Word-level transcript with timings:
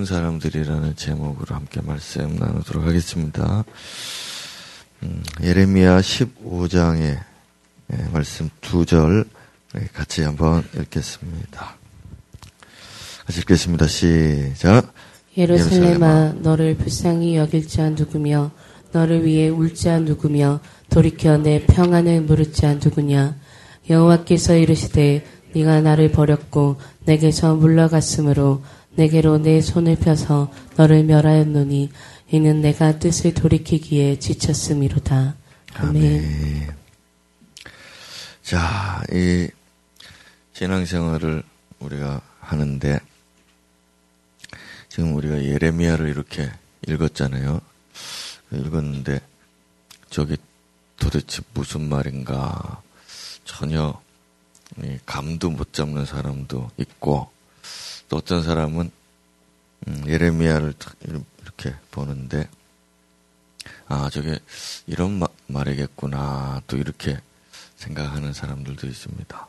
모든 0.00 0.04
사람들이라는 0.06 0.96
제목으로 0.96 1.54
함께 1.54 1.82
말씀 1.82 2.34
나누도록 2.36 2.86
하겠습니다. 2.86 3.64
음, 5.02 5.22
예레미야 5.42 6.00
15장의 6.00 7.18
예, 7.92 8.08
말씀 8.10 8.48
두 8.62 8.86
절 8.86 9.26
같이 9.92 10.22
한번 10.22 10.64
읽겠습니다. 10.74 11.76
같이 13.26 13.40
읽겠습니다. 13.40 13.86
시작. 13.88 14.94
예루살렘아 15.36 16.32
너를 16.38 16.76
불쌍히 16.76 17.36
여길 17.36 17.68
자 17.68 17.90
누구며 17.90 18.52
너를 18.92 19.26
위해 19.26 19.50
울 19.50 19.74
자 19.74 19.98
누구며 19.98 20.60
돌이켜 20.88 21.36
내 21.36 21.66
평안을 21.66 22.22
물을 22.22 22.52
자 22.52 22.72
누구냐 22.74 23.36
여호와께서 23.90 24.56
이르시되 24.56 25.26
네가 25.52 25.82
나를 25.82 26.10
버렸고 26.10 26.76
내게서 27.04 27.56
물러갔으므로 27.56 28.62
내게로 29.00 29.38
내 29.38 29.62
손을 29.62 29.96
펴서 29.96 30.52
너를 30.76 31.04
멸하였노니 31.04 31.90
이는 32.32 32.60
내가 32.60 32.98
뜻을 32.98 33.32
돌이키기에 33.32 34.18
지쳤음이로다. 34.18 35.36
아멘. 35.72 36.74
자, 38.42 39.02
이 39.10 39.48
신앙생활을 40.52 41.42
우리가 41.78 42.20
하는데 42.40 43.00
지금 44.90 45.14
우리가 45.14 45.44
예레미야를 45.44 46.08
이렇게 46.10 46.50
읽었잖아요. 46.86 47.58
읽었는데 48.52 49.20
저게 50.10 50.36
도대체 50.98 51.40
무슨 51.54 51.88
말인가 51.88 52.82
전혀 53.44 53.98
감도 55.06 55.48
못 55.48 55.72
잡는 55.72 56.04
사람도 56.04 56.70
있고 56.76 57.30
또 58.10 58.16
어떤 58.16 58.42
사람은 58.42 58.90
음, 59.86 60.04
예레미야를 60.06 60.74
이렇게 61.40 61.74
보는데 61.92 62.48
아 63.86 64.10
저게 64.10 64.38
이런 64.86 65.18
마, 65.18 65.28
말이겠구나 65.46 66.60
또 66.66 66.76
이렇게 66.76 67.18
생각하는 67.76 68.32
사람들도 68.32 68.86
있습니다. 68.86 69.48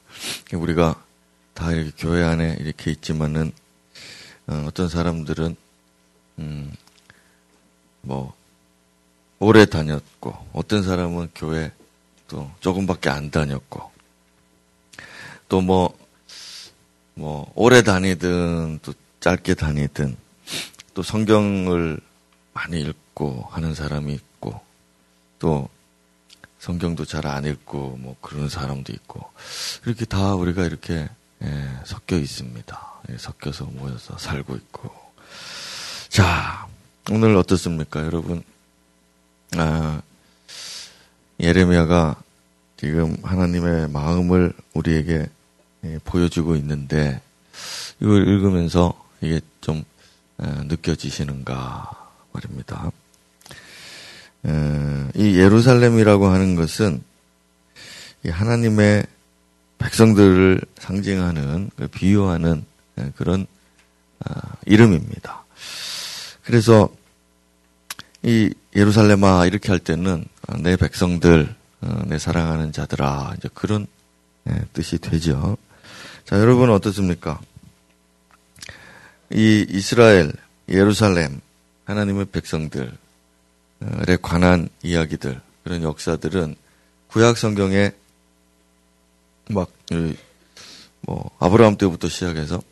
우리가 0.54 1.04
다 1.56 1.72
이렇게 1.72 1.92
교회 1.98 2.24
안에 2.24 2.58
이렇게 2.60 2.92
있지만은 2.92 3.52
어, 4.46 4.70
떤 4.76 4.88
사람들은 4.88 5.56
음, 6.40 6.72
뭐 8.02 8.34
오래 9.40 9.66
다녔고 9.66 10.50
어떤 10.54 10.84
사람은 10.84 11.32
교회 11.34 11.72
또 12.28 12.50
조금밖에 12.60 13.10
안 13.10 13.32
다녔고 13.32 13.92
또 15.50 15.62
뭐 15.62 16.01
뭐 17.22 17.52
오래 17.56 17.84
다니든 17.84 18.80
또 18.82 18.94
짧게 19.20 19.54
다니든 19.54 20.18
또 20.96 21.04
성경을 21.04 22.00
많이 22.54 22.82
읽고 22.82 23.48
하는 23.52 23.76
사람이 23.76 24.12
있고 24.14 24.60
또 25.38 25.70
성경도 26.60 27.06
잘 27.06 27.28
안 27.28 27.46
읽고 27.46 27.98
뭐 28.02 28.16
그런 28.22 28.50
사람도 28.50 28.92
있고 28.94 29.32
이렇게 29.86 30.06
다 30.06 30.34
우리가 30.34 30.66
이렇게 30.66 31.08
예, 31.44 31.70
섞여 31.86 32.18
있습니다. 32.18 32.92
예, 33.10 33.18
섞여서 33.18 33.66
모여서 33.66 34.18
살고 34.18 34.56
있고 34.56 34.92
자 36.10 36.68
오늘 37.10 37.36
어떻습니까, 37.36 38.04
여러분? 38.06 38.44
아, 39.58 40.02
예레미야가 41.40 42.22
지금 42.78 43.18
하나님의 43.24 43.90
마음을 43.90 44.54
우리에게 44.74 45.28
예, 45.84 46.00
보여주고 46.04 46.56
있는데 46.58 47.22
이걸 48.00 48.28
읽으면서 48.28 48.94
이게 49.22 49.42
좀 49.62 49.84
어, 50.38 50.64
느껴지시는가 50.66 52.10
말입니다. 52.32 52.92
어, 54.44 55.10
이 55.16 55.38
예루살렘이라고 55.38 56.28
하는 56.28 56.56
것은 56.56 57.04
하나님의 58.28 59.06
백성들을 59.78 60.62
상징하는 60.78 61.72
그 61.76 61.88
비유하는 61.88 62.64
어, 62.98 63.12
그런 63.16 63.48
이름입니다. 64.68 65.44
그래서 66.44 66.90
이 68.22 68.54
예루살렘아 68.76 69.48
이렇게 69.48 69.70
할 69.70 69.80
때는 69.80 70.26
내 70.60 70.76
백성들, 70.76 71.56
내 72.06 72.20
사랑하는 72.20 72.72
자들아 72.72 73.34
이제 73.40 73.50
그런 73.56 73.88
뜻이 74.74 75.00
되죠. 75.00 75.58
자, 76.32 76.40
여러분 76.40 76.70
어떻습니까? 76.70 77.42
이 79.34 79.66
이스라엘, 79.68 80.32
예루살렘, 80.70 81.42
하나님의 81.84 82.28
백성들에 82.28 82.88
관한 84.22 84.70
이야기들, 84.82 85.42
그런 85.66 85.84
역사들은 85.84 86.56
구약 87.08 87.38
성경에 87.38 87.92
막, 89.50 89.74
뭐, 91.02 91.30
아브라함 91.40 91.76
때부터 91.76 92.08
시작해서, 92.08 92.64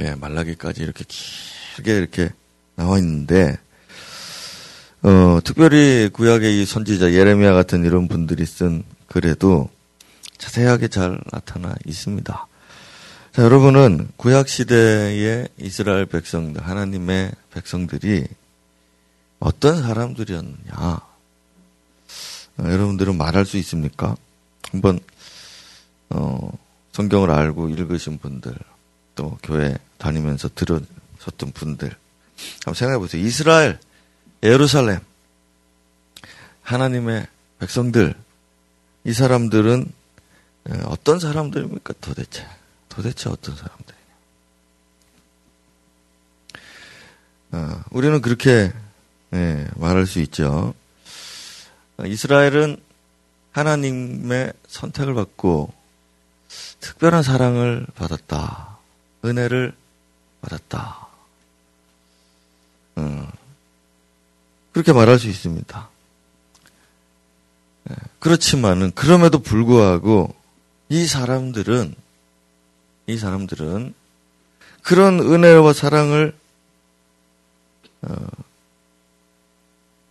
예, 0.00 0.14
말라기까지 0.14 0.82
이렇게 0.82 1.04
길게 1.06 1.94
이렇게 1.98 2.30
나와 2.76 2.96
있는데, 2.96 3.58
어, 5.02 5.38
특별히 5.44 6.08
구약의 6.10 6.62
이 6.62 6.64
선지자 6.64 7.12
예레미야 7.12 7.52
같은 7.52 7.84
이런 7.84 8.08
분들이 8.08 8.46
쓴 8.46 8.84
글에도 9.06 9.68
자세하게 10.38 10.88
잘 10.88 11.20
나타나 11.30 11.74
있습니다. 11.84 12.48
자, 13.34 13.42
여러분은 13.42 14.10
구약 14.16 14.48
시대의 14.48 15.48
이스라엘 15.58 16.06
백성들, 16.06 16.62
하나님의 16.64 17.32
백성들이 17.50 18.28
어떤 19.40 19.82
사람들이었느냐? 19.82 20.72
어, 20.76 21.04
여러분들은 22.60 23.18
말할 23.18 23.44
수 23.44 23.56
있습니까? 23.56 24.14
한번 24.70 25.00
어, 26.10 26.48
성경을 26.92 27.32
알고 27.32 27.70
읽으신 27.70 28.18
분들, 28.18 28.54
또 29.16 29.36
교회 29.42 29.78
다니면서 29.98 30.50
들으셨던 30.54 31.50
분들, 31.54 31.88
한번 32.60 32.74
생각해 32.74 33.00
보세요. 33.00 33.20
이스라엘, 33.20 33.80
예루살렘, 34.44 35.00
하나님의 36.62 37.26
백성들, 37.58 38.14
이 39.02 39.12
사람들은 39.12 39.90
어떤 40.84 41.18
사람들입니까 41.18 41.94
도대체? 42.00 42.46
도대체 42.94 43.28
어떤 43.28 43.56
사람들이냐? 43.56 44.04
어, 47.52 47.84
우리는 47.90 48.20
그렇게 48.20 48.72
예, 49.32 49.68
말할 49.76 50.06
수 50.06 50.20
있죠. 50.20 50.74
이스라엘은 52.04 52.80
하나님의 53.50 54.52
선택을 54.68 55.14
받고 55.14 55.72
특별한 56.80 57.24
사랑을 57.24 57.86
받았다. 57.96 58.78
은혜를 59.24 59.74
받았다. 60.40 61.08
어, 62.96 63.32
그렇게 64.72 64.92
말할 64.92 65.18
수 65.18 65.28
있습니다. 65.28 65.88
예, 67.90 67.94
그렇지만은 68.20 68.92
그럼에도 68.92 69.40
불구하고 69.40 70.32
이 70.88 71.06
사람들은 71.06 72.03
이 73.06 73.18
사람들은 73.18 73.94
그런 74.82 75.20
은혜와 75.20 75.72
사랑을 75.72 76.36
어, 78.02 78.26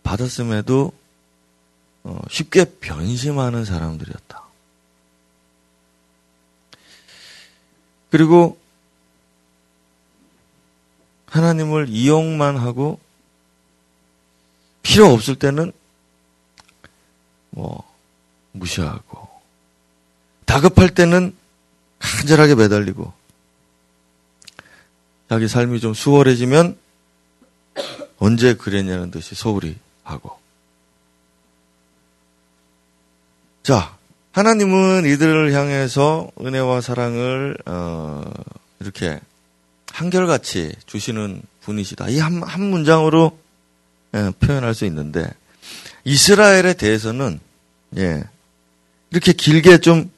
받았음에도 0.02 0.92
어, 2.04 2.20
쉽게 2.28 2.64
변심하는 2.80 3.64
사람들이었다. 3.64 4.42
그리고 8.10 8.58
하나님을 11.26 11.88
이용만 11.88 12.56
하고 12.56 13.00
필요 14.82 15.06
없을 15.06 15.34
때는 15.34 15.72
뭐 17.50 17.82
무시하고 18.52 19.28
다급할 20.44 20.90
때는 20.94 21.36
간절하게 22.04 22.54
매달리고 22.54 23.12
자기 25.28 25.48
삶이 25.48 25.80
좀 25.80 25.94
수월해지면 25.94 26.76
언제 28.18 28.54
그랬냐는 28.54 29.10
듯이 29.10 29.34
소홀히 29.34 29.76
하고 30.02 30.38
자 33.62 33.96
하나님은 34.32 35.06
이들을 35.06 35.52
향해서 35.52 36.30
은혜와 36.40 36.80
사랑을 36.80 37.56
어, 37.66 38.22
이렇게 38.80 39.20
한결같이 39.92 40.72
주시는 40.86 41.40
분이시다. 41.62 42.08
이 42.10 42.18
한 42.18 42.42
한 42.42 42.62
문장으로 42.62 43.38
예, 44.14 44.30
표현할 44.40 44.74
수 44.74 44.84
있는데 44.86 45.30
이스라엘에 46.04 46.74
대해서는 46.74 47.40
예, 47.96 48.24
이렇게 49.10 49.32
길게 49.32 49.78
좀 49.78 50.10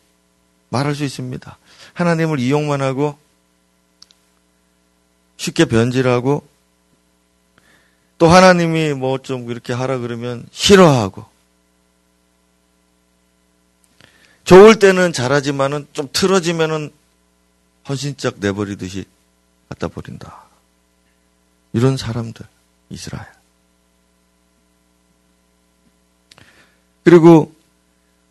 말할 0.70 0.94
수 0.94 1.04
있습니다. 1.04 1.58
하나님을 1.96 2.38
이용만 2.38 2.82
하고 2.82 3.18
쉽게 5.38 5.64
변질하고 5.64 6.46
또 8.18 8.28
하나님이 8.28 8.92
뭐 8.94 9.18
좀 9.18 9.50
이렇게 9.50 9.72
하라 9.72 9.98
그러면 9.98 10.46
싫어하고 10.52 11.24
좋을 14.44 14.78
때는 14.78 15.12
잘하지만은 15.12 15.88
좀 15.92 16.08
틀어지면은 16.12 16.92
헌신짝 17.88 18.36
내버리듯이 18.38 19.04
갖다 19.68 19.88
버린다. 19.88 20.44
이런 21.72 21.96
사람들 21.96 22.46
이스라엘. 22.90 23.26
그리고 27.04 27.52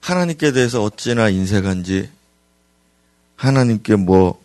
하나님께 0.02 0.52
대해서 0.52 0.84
어찌나 0.84 1.30
인색한지 1.30 2.10
하나님께 3.36 3.96
뭐 3.96 4.44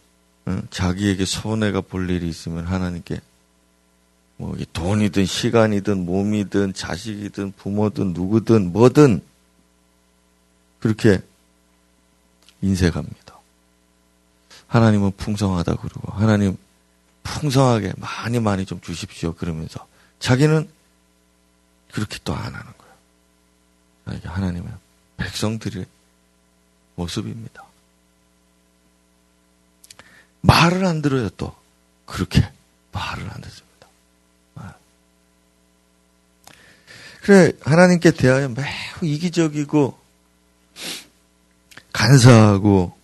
자기에게 0.71 1.25
손해가 1.25 1.81
볼 1.81 2.11
일이 2.11 2.29
있으면 2.29 2.67
하나님께 2.67 3.21
뭐 4.37 4.57
돈이든 4.73 5.27
시간이든 5.27 6.05
몸이든 6.07 6.75
자식이든 6.75 7.53
부모든 7.53 8.15
누구든 8.15 8.73
뭐든 8.73 9.23
그렇게 10.81 11.21
인색합니다. 12.63 13.39
하나님은 14.67 15.13
풍성하다 15.17 15.77
그러고 15.77 16.13
하나님 16.13 16.57
풍성하게 17.23 17.93
많이 17.99 18.41
많이 18.41 18.65
좀 18.65 18.81
주십시오 18.81 19.35
그러면서 19.35 19.87
자기는 20.21 20.69
그렇게 21.93 22.19
또 22.25 22.35
안 22.35 22.55
하는 22.55 22.73
거예요. 22.79 24.19
이게 24.19 24.29
하나님의 24.29 24.73
백성들의 25.17 25.87
모습입니다. 26.97 27.65
말을 30.43 30.85
안 30.85 31.03
들어요 31.03 31.29
또 31.31 31.55
그렇게 32.07 32.41
말을 32.93 33.31
안 33.31 33.41
듣습니다. 33.43 33.71
그래 37.23 37.53
하나님께 37.61 38.13
대하여 38.13 38.49
매우 38.49 38.67
이기적이고 39.03 39.99
간사하고 41.93 42.97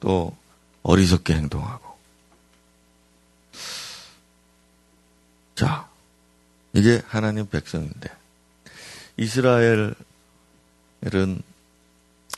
또 0.00 0.36
어리석게 0.82 1.34
행동하고 1.34 1.96
자 5.54 5.88
이게 6.74 7.02
하나님 7.06 7.48
백성인데 7.48 8.10
이스라엘은 9.16 9.94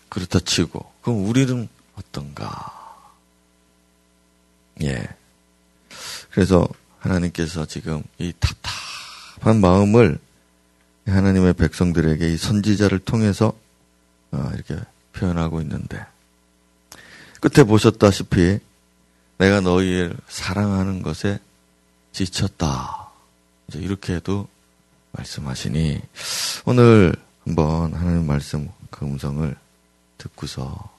그렇다 0.09 0.39
치고 0.39 0.93
그럼 1.03 1.27
우리는 1.27 1.69
어떤가? 1.97 2.79
예. 4.83 5.09
그래서 6.31 6.69
하나님께서 6.99 7.67
지금 7.67 8.03
이 8.19 8.33
답답한 8.39 9.61
마음을 9.61 10.19
하나님의 11.07 11.55
백성들에게 11.55 12.33
이 12.33 12.37
선지자를 12.37 12.99
통해서 13.01 13.53
어, 14.31 14.51
이렇게 14.55 14.77
표현하고 15.13 15.61
있는데 15.63 16.05
끝에 17.41 17.65
보셨다시피 17.65 18.59
내가 19.39 19.61
너희를 19.61 20.17
사랑하는 20.29 21.03
것에 21.03 21.39
지쳤다. 22.13 23.09
이제 23.69 23.79
이렇게도 23.79 24.49
말씀하시니 25.13 26.01
오늘 26.65 27.15
한번 27.45 27.95
하나님 27.95 28.27
말씀 28.27 28.69
그 28.91 29.07
음성을 29.07 29.57
듣고서 30.19 30.91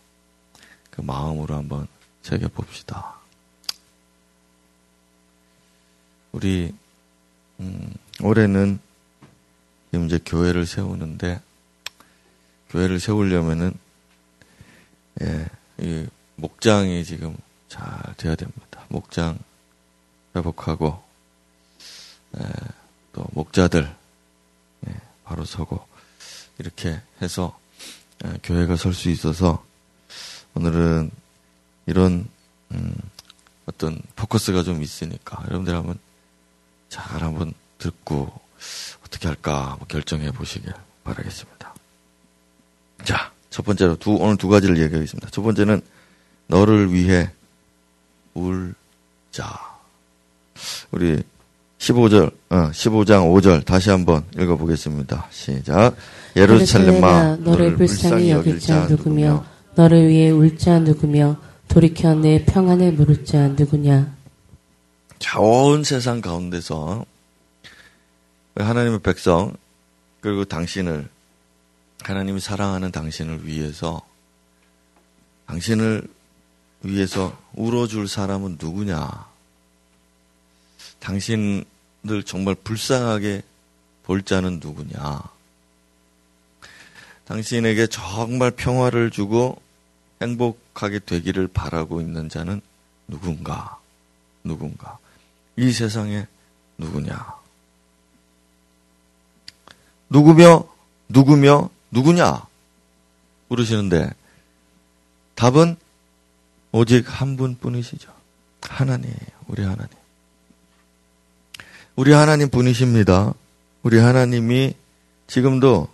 그 0.90 1.02
마음으로 1.02 1.56
한번 1.56 1.88
새겨 2.24 2.48
봅시다. 2.50 3.19
우리 6.31 6.74
음, 7.60 7.94
올해는 8.22 8.80
지금 9.92 10.06
이제 10.06 10.20
교회를 10.26 10.66
세우는데 10.66 11.42
교회를 12.70 13.00
세우려면은 13.00 13.74
예, 15.22 15.48
이 15.80 16.06
목장이 16.36 17.04
지금 17.04 17.36
잘 17.68 17.81
돼야 18.18 18.36
됩니다. 18.36 18.86
목장 18.90 19.38
회복하고 20.36 21.04
예, 22.40 22.46
또 23.14 23.26
목자들 23.31 23.94
예, 24.88 24.96
바로 25.24 25.44
서고 25.46 25.86
이렇게 26.60 27.02
해서 27.22 27.60
예, 28.26 28.38
교회가 28.44 28.76
설 28.76 28.94
수 28.94 29.10
있어서 29.10 29.66
오늘은 30.54 31.12
이런 31.88 32.28
음, 32.72 32.96
어떤 33.66 34.02
포커스가 34.16 34.64
좀 34.64 34.84
있으니까 34.84 35.44
여러분들 35.48 35.76
한번 35.76 35.98
잘 36.90 37.24
한번 37.24 37.54
듣고 37.78 38.32
어떻게 39.06 39.28
할까 39.28 39.78
결정해 39.88 40.32
보시길 40.32 40.72
바라겠습니다. 41.04 41.74
자, 43.04 43.32
첫 43.50 43.64
번째로 43.66 43.96
두, 43.96 44.16
오늘 44.16 44.38
두 44.38 44.48
가지를 44.50 44.78
얘기하겠습니다. 44.78 45.30
첫 45.32 45.42
번째는 45.42 45.82
너를 46.48 46.92
위해 46.94 47.30
울자. 48.34 49.60
우리 50.92 51.22
15절, 51.78 52.32
어, 52.50 52.56
15장 52.72 53.34
5절 53.34 53.66
다시 53.66 53.90
한번 53.90 54.26
읽어보겠습니다. 54.38 55.28
시작. 55.32 55.96
예루살렘아, 56.36 57.38
너를 57.38 57.76
불쌍히 57.78 58.32
여길 58.32 58.60
자 58.60 58.86
누구며, 58.88 59.46
너를 59.76 60.10
위해 60.10 60.30
울 60.30 60.58
자 60.58 60.80
누구며, 60.80 61.38
돌이켜 61.70 62.14
내 62.16 62.44
평안을 62.46 62.94
물을 62.94 63.24
자 63.24 63.48
누구냐. 63.48 64.14
자, 65.19 65.39
온 65.39 65.83
세상 65.83 66.21
가운데서 66.21 67.06
하나님의 68.56 69.00
백성 69.01 69.54
그리고 70.21 70.45
당신을 70.45 71.10
하나님이 72.01 72.39
사랑하는 72.39 72.92
당신을 72.92 73.45
위해서 73.45 74.01
당신을 75.48 76.07
위해서 76.83 77.38
울어줄 77.54 78.07
사람은 78.07 78.57
누구냐? 78.62 79.27
당신들 81.00 82.24
정말 82.25 82.56
불쌍하게 82.56 83.42
볼 84.04 84.21
자는 84.24 84.60
누구냐? 84.63 85.21
당신에게 87.25 87.88
정말 87.88 88.51
평화를 88.51 89.12
주고 89.12 89.62
행복하게 90.21 91.00
되기를 91.00 91.48
바라고 91.50 92.00
있는 92.00 92.30
자는 92.30 92.62
누군가? 93.07 93.80
누군가? 94.44 94.99
이 95.59 95.73
세상에 95.73 96.25
누구냐? 96.78 97.35
누구며, 100.09 100.66
누구며, 101.09 101.69
누구냐? 101.92 102.47
물으시는데, 103.49 104.09
답은 105.35 105.75
오직 106.71 107.04
한 107.07 107.35
분뿐이시죠. 107.35 108.09
하나님, 108.61 109.13
우리 109.47 109.63
하나님. 109.63 109.89
우리 111.97 112.13
하나님 112.13 112.49
분이십니다. 112.49 113.33
우리 113.83 113.99
하나님이 113.99 114.75
지금도 115.28 115.89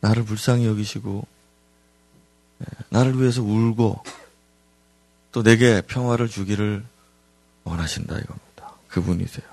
나를 0.00 0.24
불쌍히 0.24 0.66
여기시고, 0.66 1.24
예, 2.62 2.64
나를 2.88 3.20
위해서 3.20 3.40
울고, 3.40 4.02
또 5.30 5.44
내게 5.44 5.80
평화를 5.82 6.28
주기를 6.28 6.84
원하신다 7.62 8.18
이겁니다. 8.18 8.45
그분이세요. 8.96 9.46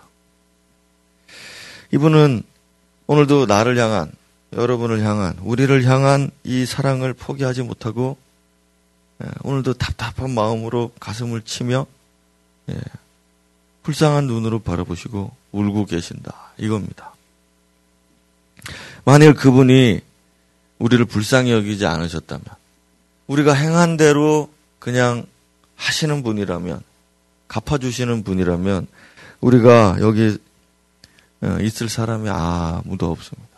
이분은 1.92 2.44
오늘도 3.08 3.46
나를 3.46 3.78
향한, 3.78 4.12
여러분을 4.54 5.02
향한, 5.02 5.38
우리를 5.42 5.84
향한 5.84 6.32
이 6.44 6.66
사랑을 6.66 7.14
포기하지 7.14 7.64
못하고, 7.64 8.18
예, 9.24 9.28
오늘도 9.44 9.74
답답한 9.74 10.32
마음으로 10.32 10.92
가슴을 11.00 11.42
치며, 11.42 11.86
예, 12.70 12.80
불쌍한 13.84 14.28
눈으로 14.28 14.60
바라보시고 14.60 15.36
울고 15.52 15.86
계신다. 15.86 16.52
이겁니다. 16.58 17.14
만일 19.04 19.34
그분이 19.34 20.00
우리를 20.80 21.04
불쌍히 21.06 21.52
여기지 21.52 21.86
않으셨다면, 21.86 22.46
우리가 23.28 23.54
행한 23.54 23.98
대로 23.98 24.50
그냥 24.80 25.26
하시는 25.76 26.24
분이라면, 26.24 26.82
갚아주시는 27.50 28.24
분이라면, 28.24 28.88
우리가 29.44 29.98
여기 30.00 30.38
어, 31.42 31.58
있을 31.60 31.90
사람이 31.90 32.30
아무도 32.30 33.12
없습니다. 33.12 33.50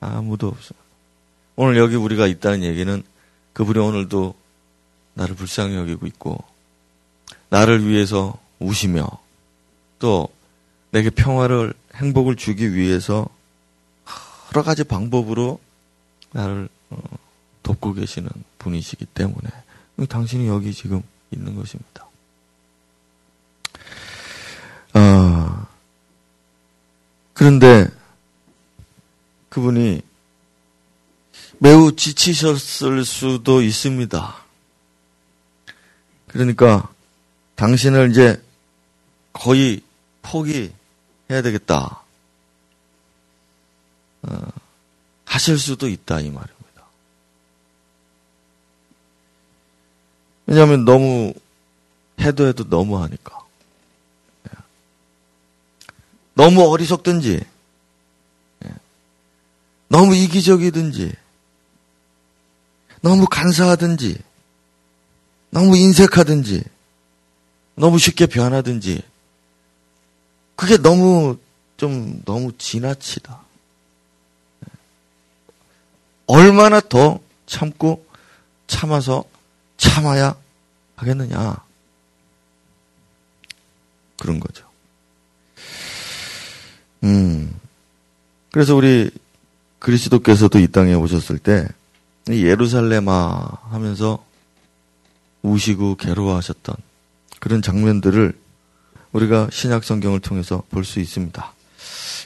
아무도 0.00 0.46
없습니다. 0.48 0.82
오늘 1.56 1.76
여기 1.76 1.96
우리가 1.96 2.28
있다는 2.28 2.62
얘기는 2.62 3.02
그분이 3.52 3.78
오늘도 3.78 4.34
나를 5.14 5.34
불쌍히 5.34 5.74
여기고 5.76 6.06
있고 6.06 6.38
나를 7.50 7.86
위해서 7.86 8.38
우시며 8.60 9.08
또 9.98 10.28
내게 10.92 11.10
평화를 11.10 11.74
행복을 11.96 12.36
주기 12.36 12.74
위해서 12.74 13.26
여러 14.52 14.62
가지 14.62 14.84
방법으로 14.84 15.58
나를 16.30 16.68
어, 16.90 16.98
돕고 17.64 17.94
계시는 17.94 18.28
분이시기 18.58 19.06
때문에 19.06 19.48
당신이 20.08 20.46
여기 20.46 20.72
지금 20.72 21.02
있는 21.32 21.56
것입니다. 21.56 22.06
어, 24.94 25.66
그런데 27.32 27.88
그분이 29.48 30.02
매우 31.58 31.94
지치셨을 31.94 33.04
수도 33.04 33.62
있습니다. 33.62 34.36
그러니까 36.28 36.92
당신을 37.54 38.10
이제 38.10 38.42
거의 39.32 39.82
포기해야 40.22 41.42
되겠다. 41.42 42.02
어, 44.22 44.48
하실 45.24 45.58
수도 45.58 45.88
있다 45.88 46.20
이 46.20 46.30
말입니다. 46.30 46.62
왜냐하면 50.46 50.84
너무 50.84 51.32
해도 52.20 52.46
해도 52.46 52.68
너무 52.68 53.00
하니까. 53.02 53.44
예. 54.48 54.58
너무 56.42 56.68
어리석든지, 56.72 57.40
예. 58.64 58.70
너무 59.86 60.16
이기적이든지, 60.16 61.12
너무 63.00 63.26
간사하든지, 63.30 64.20
너무 65.50 65.76
인색하든지, 65.76 66.64
너무 67.76 68.00
쉽게 68.00 68.26
변하든지, 68.26 69.02
그게 70.56 70.78
너무 70.78 71.38
좀 71.76 72.20
너무 72.24 72.50
지나치다. 72.58 73.40
예. 74.64 74.72
얼마나 76.26 76.80
더 76.80 77.20
참고 77.46 78.04
참아서 78.66 79.22
참아야 79.76 80.34
하겠느냐. 80.96 81.64
그런 84.18 84.40
거죠. 84.40 84.71
음. 87.04 87.54
그래서 88.50 88.74
우리 88.76 89.10
그리스도께서도 89.78 90.58
이 90.58 90.68
땅에 90.68 90.94
오셨을 90.94 91.38
때 91.38 91.66
예루살렘아 92.28 93.48
하면서 93.70 94.24
우시고 95.42 95.96
괴로워하셨던 95.96 96.76
그런 97.40 97.62
장면들을 97.62 98.32
우리가 99.12 99.48
신약 99.50 99.84
성경을 99.84 100.20
통해서 100.20 100.62
볼 100.70 100.84
수 100.84 101.00
있습니다. 101.00 101.52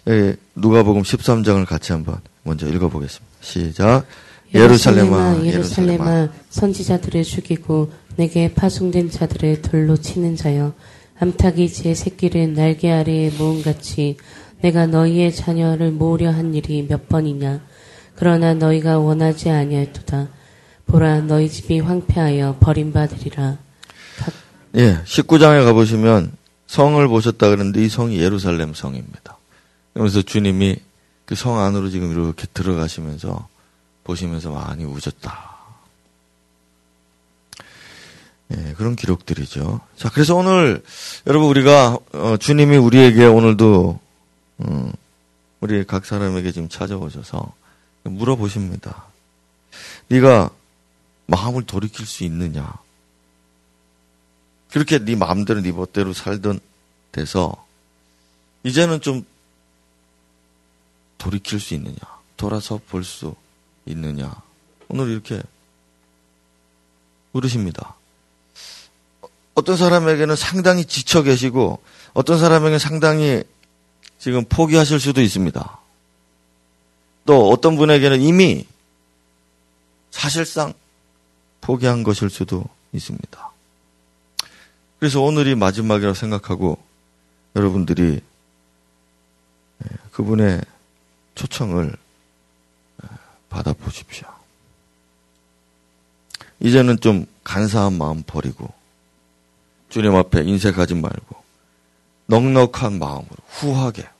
예, 0.09 0.37
누가복음 0.55 1.03
13장을 1.03 1.65
같이 1.67 1.93
한번 1.93 2.21
먼저 2.43 2.69
읽어보겠습니다. 2.69 3.27
시작. 3.41 4.05
예루살렘아, 4.55 5.45
예루살렘아, 5.45 6.29
선지자들을 6.51 7.25
죽이고 7.25 7.93
내게 8.17 8.53
파송된 8.55 9.11
자들을 9.11 9.63
돌로 9.63 9.97
치는 9.97 10.37
자여, 10.37 10.73
암탉이 11.19 11.73
제 11.73 11.95
새끼를 11.95 12.55
날개 12.55 12.91
아래에 12.91 13.31
모음같이 13.31 14.17
내가 14.61 14.87
너희의 14.87 15.35
자녀를 15.35 15.91
모으려 15.93 16.31
한 16.31 16.55
일이 16.55 16.87
몇 16.89 17.09
번이냐. 17.09 17.61
그러나 18.15 18.55
너희가 18.55 18.99
원하지 18.99 19.51
아니할도다. 19.51 20.29
보라, 20.87 21.21
너희 21.23 21.49
집이 21.49 21.81
황폐하여 21.81 22.57
버림받으리라. 22.61 23.59
각... 24.19 24.35
예, 24.77 25.03
19장에 25.05 25.65
가보시면 25.65 26.33
성을 26.67 27.07
보셨다 27.09 27.49
그러는데 27.49 27.85
이 27.85 27.89
성이 27.89 28.19
예루살렘 28.19 28.73
성입니다. 28.75 29.37
그래서 29.95 30.23
주님이 30.23 30.77
그 31.27 31.35
성 31.35 31.59
안으로 31.59 31.91
지금 31.91 32.13
이렇게 32.13 32.47
들어가시면서 32.55 33.49
보시면서 34.05 34.51
많이 34.53 34.85
우셨다. 34.85 35.57
예, 38.53 38.75
그런 38.77 38.95
기록들이죠. 38.95 39.81
자, 39.97 40.09
그래서 40.11 40.37
오늘 40.37 40.83
여러분 41.27 41.49
우리가 41.49 41.99
어, 42.13 42.37
주님이 42.39 42.77
우리에게 42.77 43.27
오늘도 43.27 43.99
음, 44.61 44.93
우리 45.61 45.85
각 45.85 46.05
사람에게 46.05 46.53
지금 46.53 46.69
찾아오셔서 46.69 47.55
물어보십니다. 48.05 49.07
네가 50.09 50.51
마음을 51.27 51.65
돌이킬 51.65 52.07
수 52.07 52.25
있느냐? 52.25 52.73
그렇게 54.71 54.99
네 54.99 55.17
마음대로 55.17 55.61
네 55.61 55.73
멋대로 55.73 56.13
살던 56.13 56.61
돼서 57.13 57.67
이제는 58.63 59.01
좀 59.01 59.25
돌이킬 61.19 61.61
수 61.61 61.75
있느냐? 61.75 61.97
돌아서 62.37 62.81
볼 62.89 63.03
수 63.03 63.35
있느냐? 63.87 64.35
오늘 64.89 65.09
이렇게 65.11 65.43
물으십니다. 67.33 67.97
어떤 69.55 69.77
사람에게는 69.77 70.37
상당히 70.37 70.85
지쳐 70.85 71.23
계시고 71.23 71.83
어떤 72.13 72.39
사람에게는 72.39 72.79
상당히 72.79 73.43
지금 74.27 74.45
포기하실 74.45 74.99
수도 74.99 75.23
있습니다. 75.23 75.79
또 77.27 77.49
어떤 77.49 77.77
분에게는 77.77 78.21
이미 78.21 78.67
사실상 80.11 80.75
포기한 81.61 82.03
것일 82.03 82.29
수도 82.29 82.65
있습니다. 82.93 83.51
그래서 84.99 85.21
오늘이 85.21 85.55
마지막이라고 85.55 86.15
생각하고 86.15 86.77
여러분들이 87.55 88.21
그분의 90.11 90.61
초청을 91.37 91.95
받아보십시오. 93.49 94.27
이제는 96.59 96.99
좀 96.99 97.27
간사한 97.45 97.97
마음 97.97 98.25
버리고 98.25 98.75
주님 99.89 100.17
앞에 100.17 100.43
인색하지 100.43 100.97
말고 100.97 101.37
넉넉한 102.27 102.99
마음으로 102.99 103.37
후하게 103.47 104.16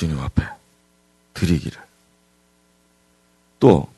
주님 0.00 0.18
앞에 0.18 0.42
드리기를 1.34 1.78
또 3.58 3.92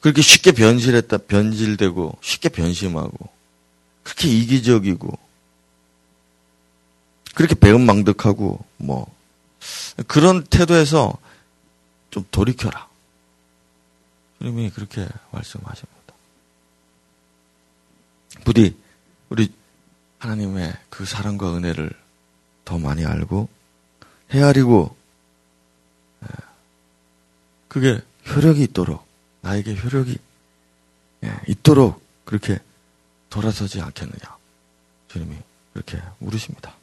그렇게 0.00 0.20
쉽게 0.20 0.50
변질했다 0.50 1.16
변질되고 1.18 2.18
쉽게 2.22 2.48
변심하고 2.48 3.16
그렇게 4.02 4.26
이기적이고 4.26 5.16
그렇게 7.36 7.54
배은망덕하고 7.54 8.64
뭐 8.78 9.14
그런 10.08 10.42
태도에서 10.42 11.16
좀 12.10 12.26
돌이켜라. 12.32 12.88
주님이 14.38 14.70
그렇게 14.70 15.06
말씀하십니다. 15.30 16.14
부디 18.44 18.76
우리 19.28 19.52
하나님의 20.18 20.76
그 20.90 21.04
사랑과 21.04 21.56
은혜를 21.56 22.05
더 22.66 22.78
많이 22.78 23.06
알고 23.06 23.48
헤아리고 24.34 24.94
예, 26.24 26.28
그게 27.68 28.00
효력이 28.28 28.64
있도록 28.64 29.06
나에게 29.40 29.76
효력이 29.76 30.18
예, 31.24 31.32
있도록 31.48 32.02
그렇게 32.26 32.58
돌아서지 33.30 33.80
않겠느냐 33.80 34.36
주님이 35.08 35.36
그렇게 35.72 36.02
물으십니다. 36.18 36.74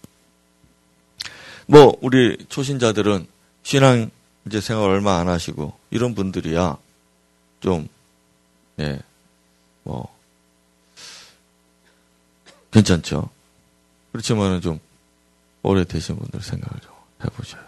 뭐 1.67 1.95
우리 2.01 2.37
초신자들은 2.49 3.27
신앙 3.63 4.09
이제 4.47 4.61
생활 4.61 4.89
얼마 4.89 5.19
안 5.19 5.27
하시고 5.27 5.77
이런 5.91 6.15
분들이야 6.15 6.77
좀 7.59 7.89
예, 8.79 9.01
뭐 9.83 10.17
괜찮죠. 12.71 13.29
그렇지만은 14.13 14.61
좀 14.61 14.79
오래되신 15.63 16.17
분들 16.17 16.41
생각을 16.41 16.79
좀 16.81 16.91
해보셔요. 17.23 17.63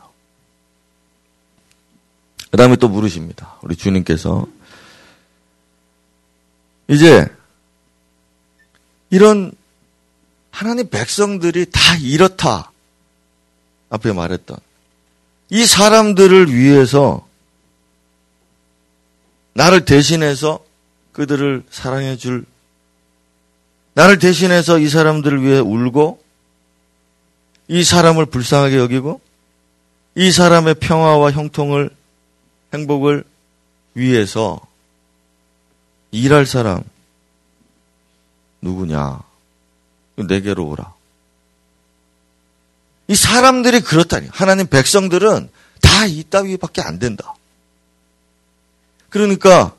그 2.52 2.58
다음에 2.58 2.76
또 2.76 2.88
물으십니다. 2.88 3.58
우리 3.64 3.76
주님께서 3.76 4.48
이제 6.88 7.28
이런 9.10 9.52
하나님 10.52 10.90
백성들이 10.90 11.66
다 11.72 11.96
이렇다. 12.02 12.72
앞에 13.90 14.14
말했던 14.14 14.58
이 15.50 15.66
사람들을 15.66 16.54
위해서 16.54 17.28
나를 19.54 19.86
대신해서 19.86 20.64
그들을 21.14 21.64
사랑해 21.70 22.18
줄 22.18 22.46
나를 23.94 24.20
대신해서 24.20 24.80
이 24.80 24.90
사람들을 24.90 25.44
위해 25.44 25.60
울고 25.60 26.25
이 27.68 27.84
사람을 27.84 28.28
불쌍하게 28.28 28.78
여기고 28.78 29.22
이 30.16 30.32
사람의 30.32 30.76
평화와 30.76 31.32
형통을 31.32 31.90
행복을 32.74 33.24
위해서 33.96 34.60
일할 36.12 36.46
사람 36.46 36.84
누구냐? 38.62 39.22
내게로 40.16 40.68
오라. 40.68 40.94
이 43.08 43.16
사람들이 43.16 43.82
그렇다니. 43.82 44.28
하나님 44.32 44.68
백성들은 44.68 45.50
다 45.82 46.06
이따위밖에 46.06 46.82
안 46.82 46.98
된다. 46.98 47.36
그러니까 49.10 49.76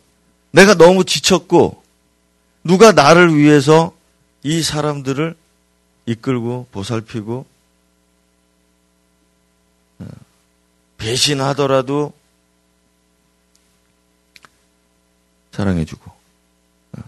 내가 0.52 0.74
너무 0.74 1.04
지쳤고 1.04 1.82
누가 2.62 2.92
나를 2.92 3.36
위해서 3.36 3.92
이 4.42 4.62
사람들을 4.62 5.36
이끌고 6.06 6.68
보살피고 6.70 7.46
배신하더라도 10.98 12.12
사랑해주고 15.52 16.10
어, 16.92 17.02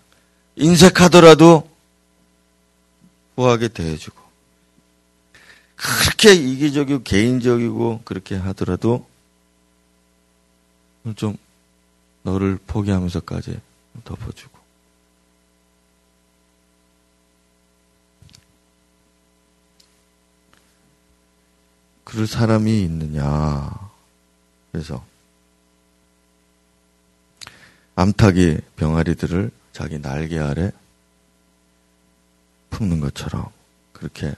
인색하더라도 0.57 1.68
후하게 3.37 3.68
대해주고 3.68 4.18
그렇게 5.76 6.35
이기적이고 6.35 7.02
개인적이고 7.04 8.02
그렇게 8.04 8.37
하더라도 8.37 9.07
좀 11.14 11.37
너를 12.23 12.59
포기하면서까지 12.66 13.61
덮어주고 14.04 14.57
그럴 22.08 22.26
사람이 22.26 22.84
있느냐 22.84 23.70
그래서 24.72 25.04
암탉이 27.96 28.56
병아리들을 28.76 29.50
자기 29.74 29.98
날개 30.00 30.38
아래 30.38 30.72
품는 32.70 33.00
것처럼 33.00 33.50
그렇게 33.92 34.34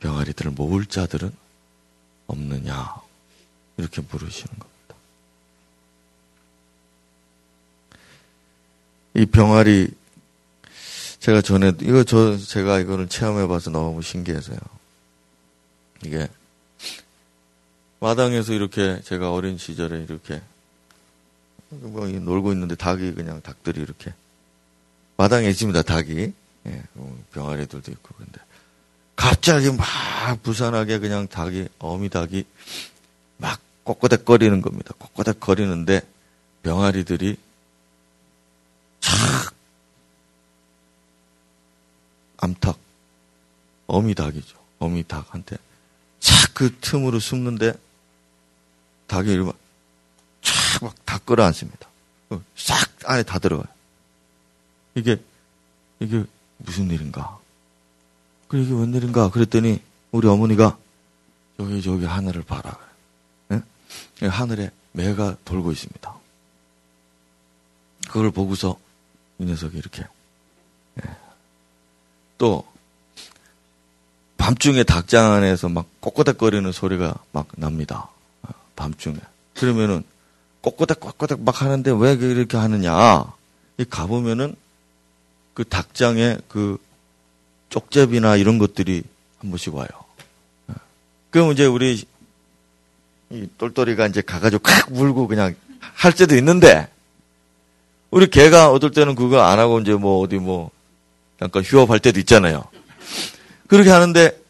병아리들을 0.00 0.50
모을 0.50 0.84
자들은 0.86 1.30
없느냐 2.26 2.96
이렇게 3.76 4.02
물으시는 4.02 4.58
겁니다. 4.58 4.94
이 9.14 9.26
병아리 9.26 9.90
제가 11.20 11.40
전에 11.40 11.72
이거 11.82 12.02
저 12.02 12.36
제가 12.36 12.80
이거를 12.80 13.08
체험해 13.08 13.46
봐서 13.46 13.70
너무 13.70 14.02
신기해서요. 14.02 14.58
이게 16.04 16.28
마당에서 18.04 18.52
이렇게 18.52 19.00
제가 19.00 19.32
어린 19.32 19.56
시절에 19.56 20.02
이렇게 20.02 20.42
뭐 21.70 22.06
놀고 22.06 22.52
있는데 22.52 22.74
닭이 22.74 23.14
그냥 23.14 23.40
닭들이 23.40 23.80
이렇게 23.80 24.12
마당에 25.16 25.48
있습니다 25.48 25.80
닭이 25.80 26.32
예, 26.66 26.82
뭐 26.92 27.18
병아리들도 27.32 27.90
있고 27.92 28.14
근데 28.16 28.40
갑자기 29.16 29.70
막 29.70 29.86
부산하게 30.42 30.98
그냥 30.98 31.28
닭이 31.28 31.68
어미 31.78 32.10
닭이 32.10 32.44
막 33.38 33.58
꼬꼬닥거리는 33.84 34.60
겁니다. 34.60 34.92
꼬꼬닥거리는데 34.98 36.02
병아리들이 36.62 37.38
착 39.00 39.54
암탉 42.36 42.76
어미 43.86 44.14
닭이죠. 44.14 44.58
어미 44.78 45.04
닭한테 45.08 45.56
착 46.20 46.44
그 46.54 46.74
틈으로 46.80 47.18
숨는데 47.18 47.74
닭이 49.06 49.32
이러면 49.32 49.52
촥막 50.42 50.92
다 51.04 51.18
끌어안습니다. 51.18 51.88
어, 52.30 52.42
싹 52.56 52.90
안에 53.04 53.22
다 53.22 53.38
들어가요. 53.38 53.66
이게, 54.94 55.20
이게 56.00 56.24
무슨 56.58 56.90
일인가? 56.90 57.38
그 58.48 58.58
이게 58.58 58.72
웬일인가? 58.72 59.30
그랬더니 59.30 59.80
우리 60.12 60.28
어머니가 60.28 60.78
여기 61.58 61.82
저기 61.82 62.04
하늘을 62.04 62.42
봐라. 62.42 62.78
네? 63.48 63.60
하늘에 64.28 64.70
매가 64.92 65.36
돌고 65.44 65.72
있습니다. 65.72 66.14
그걸 68.08 68.30
보고서 68.30 68.78
이 69.38 69.44
녀석이 69.44 69.76
이렇게 69.76 70.04
네. 70.94 71.02
또 72.38 72.64
밤중에 74.36 74.84
닭장 74.84 75.32
안에서 75.32 75.68
막 75.68 75.86
꼬꼬닥거리는 76.00 76.70
소리가 76.70 77.16
막 77.32 77.48
납니다. 77.56 78.10
어, 78.74 78.76
밤중에. 78.76 79.16
그러면은 79.54 80.04
꼬꼬닥 80.60 81.00
꼬꼬닥 81.00 81.40
막 81.42 81.62
하는데 81.62 81.90
왜 81.90 82.12
이렇게 82.12 82.56
하느냐? 82.56 83.24
이 83.78 83.84
가보면은 83.84 84.54
그 85.52 85.64
닭장에 85.64 86.38
그 86.48 86.78
쪽제비나 87.70 88.36
이런 88.36 88.58
것들이 88.58 89.02
한 89.38 89.50
번씩 89.50 89.74
와요. 89.74 89.88
그럼 91.30 91.52
이제 91.52 91.66
우리 91.66 92.04
이 93.30 93.48
똘똘이가 93.58 94.06
이제 94.06 94.20
가가지고 94.20 94.62
칵 94.62 94.92
물고 94.92 95.26
그냥 95.26 95.54
할 95.80 96.12
때도 96.12 96.36
있는데 96.36 96.88
우리 98.10 98.28
개가 98.28 98.70
어떨 98.70 98.92
때는 98.92 99.16
그거 99.16 99.40
안 99.42 99.58
하고 99.58 99.80
이제 99.80 99.92
뭐 99.94 100.20
어디 100.20 100.36
뭐 100.36 100.70
잠깐 101.40 101.62
휴업할 101.62 101.98
때도 101.98 102.20
있잖아요. 102.20 102.64
그렇게 103.66 103.90
하는데 103.90 104.40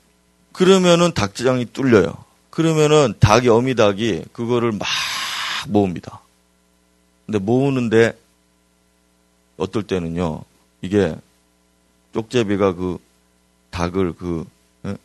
그러면은 0.52 1.12
닭장이 1.14 1.66
뚫려요. 1.72 2.24
그러면은 2.54 3.14
닭이 3.18 3.48
어미 3.48 3.74
닭이 3.74 4.26
그거를 4.32 4.70
막 4.70 4.86
모읍니다. 5.66 6.20
근데 7.26 7.40
모으는데 7.40 8.16
어떨 9.56 9.82
때는요. 9.82 10.44
이게 10.80 11.16
쪽제비가 12.12 12.74
그 12.74 12.98
닭을 13.72 14.14
그, 14.14 14.46
예? 14.84 14.96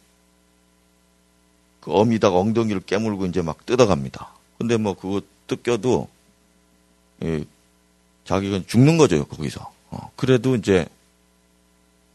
그 1.81 1.91
어미다가 1.91 2.37
엉덩이를 2.37 2.81
깨물고 2.81 3.25
이제 3.25 3.41
막 3.41 3.65
뜯어갑니다. 3.65 4.31
근데 4.59 4.77
뭐 4.77 4.93
그거 4.93 5.19
뜯겨도 5.47 6.07
예, 7.23 7.43
자기가 8.25 8.61
죽는 8.67 8.99
거죠 8.99 9.25
거기서. 9.25 9.73
어, 9.89 10.11
그래도 10.15 10.53
이제 10.53 10.87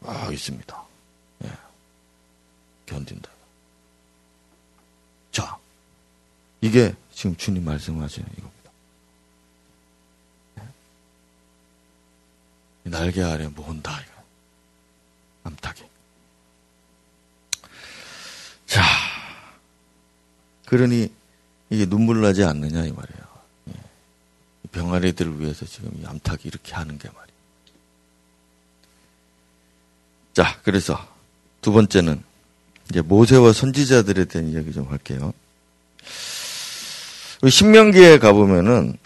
아 0.05 0.31
있습니다. 0.31 0.83
예, 1.43 1.51
견딘다. 2.85 3.35
자, 5.35 5.57
이게 6.65 6.95
지금 7.13 7.35
주님 7.35 7.63
말씀하시는 7.63 8.27
이겁니다. 8.35 8.71
예. 12.87 12.89
날개 12.89 13.21
아래 13.21 13.47
모은다. 13.47 14.01
이거. 14.01 14.11
암탉이. 15.43 15.87
자, 18.65 18.81
그러니 20.65 21.13
이게 21.69 21.85
눈물 21.85 22.21
나지 22.21 22.43
않느냐 22.43 22.83
이 22.85 22.91
말이에요. 22.91 23.27
예. 23.67 23.73
병아리들을 24.71 25.39
위해서 25.39 25.67
지금 25.67 25.91
이 26.01 26.05
암탉이 26.07 26.39
이렇게 26.45 26.73
하는 26.73 26.97
게 26.97 27.07
말이에요. 27.09 27.35
자, 30.33 30.59
그래서 30.63 30.97
두 31.61 31.71
번째는 31.71 32.23
이제 32.89 33.01
모세와 33.01 33.53
선지자들에 33.53 34.25
대한 34.25 34.49
이야기 34.49 34.73
좀 34.73 34.89
할게요. 34.89 35.31
신명기에 37.49 38.19
가보면은 38.19 38.97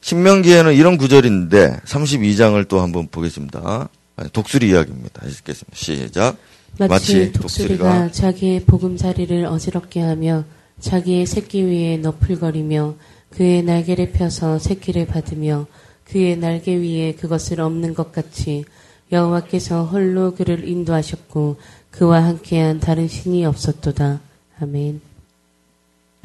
신명기에는 0.00 0.74
이런 0.74 0.96
구절인데 0.96 1.80
32장을 1.84 2.66
또 2.68 2.80
한번 2.80 3.08
보겠습니다. 3.08 3.88
독수리 4.32 4.70
이야기입니다. 4.70 5.26
읽겠습니다. 5.26 5.76
시작. 5.76 6.36
마치 6.78 7.32
독수리가 7.32 8.12
자기의 8.12 8.64
보금자리를 8.64 9.44
어지럽게 9.44 10.00
하며 10.00 10.44
자기의 10.80 11.26
새끼 11.26 11.62
위에 11.62 11.98
너풀거리며 11.98 12.94
그의 13.30 13.62
날개를 13.62 14.12
펴서 14.12 14.58
새끼를 14.58 15.06
받으며 15.06 15.66
그의 16.04 16.36
날개 16.36 16.74
위에 16.76 17.14
그것을 17.14 17.60
없는 17.60 17.94
것 17.94 18.12
같이 18.12 18.64
여호와께서 19.12 19.84
홀로 19.84 20.34
그를 20.34 20.66
인도하셨고 20.68 21.60
그와 21.90 22.24
함께한 22.24 22.80
다른 22.80 23.08
신이 23.08 23.44
없었도다. 23.44 24.20
아멘. 24.60 25.00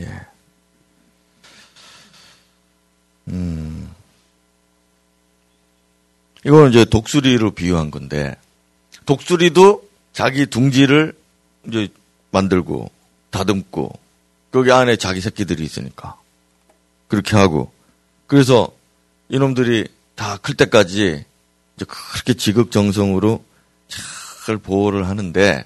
예. 0.02 0.08
음. 3.30 3.92
이거는 6.46 6.70
이제 6.70 6.86
독수리로 6.86 7.52
비유한 7.52 7.90
건데 7.92 8.36
독수리도 9.06 9.88
자기 10.14 10.46
둥지를 10.46 11.14
이제 11.68 11.88
만들고 12.32 12.92
다듬고 13.32 13.92
거기 14.52 14.72
안에 14.72 14.96
자기 14.96 15.22
새끼들이 15.22 15.64
있으니까 15.64 16.18
그렇게 17.08 17.36
하고 17.36 17.72
그래서 18.28 18.72
이놈들이 19.30 19.88
다 20.16 20.38
클 20.38 20.56
때까지 20.56 21.26
이제 21.76 21.86
그렇게 21.86 22.34
지극정성으로 22.36 23.44
잘 24.46 24.58
보호를 24.58 25.08
하는데 25.10 25.66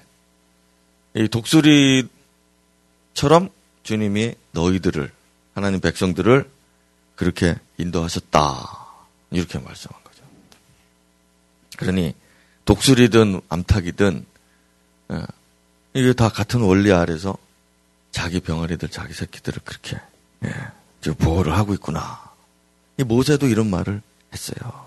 이 1.14 1.28
독수리처럼 1.28 2.08
주님이 3.82 4.34
너희들을 4.52 5.10
하나님 5.54 5.80
백성들을 5.80 6.50
그렇게 7.20 7.54
인도하셨다 7.76 8.86
이렇게 9.30 9.58
말씀한 9.58 10.02
거죠. 10.02 10.22
그러니 11.76 12.14
독수리든 12.64 13.42
암탉이든 13.46 14.24
예. 15.12 15.22
이게 15.92 16.14
다 16.14 16.30
같은 16.30 16.62
원리 16.62 16.90
아래서 16.92 17.36
자기 18.10 18.40
병아리들, 18.40 18.88
자기 18.88 19.12
새끼들을 19.12 19.60
그렇게 19.66 20.00
예, 20.46 21.10
보호를 21.12 21.54
하고 21.58 21.74
있구나. 21.74 22.22
이 22.96 23.04
모세도 23.04 23.48
이런 23.48 23.68
말을 23.68 24.00
했어요. 24.32 24.86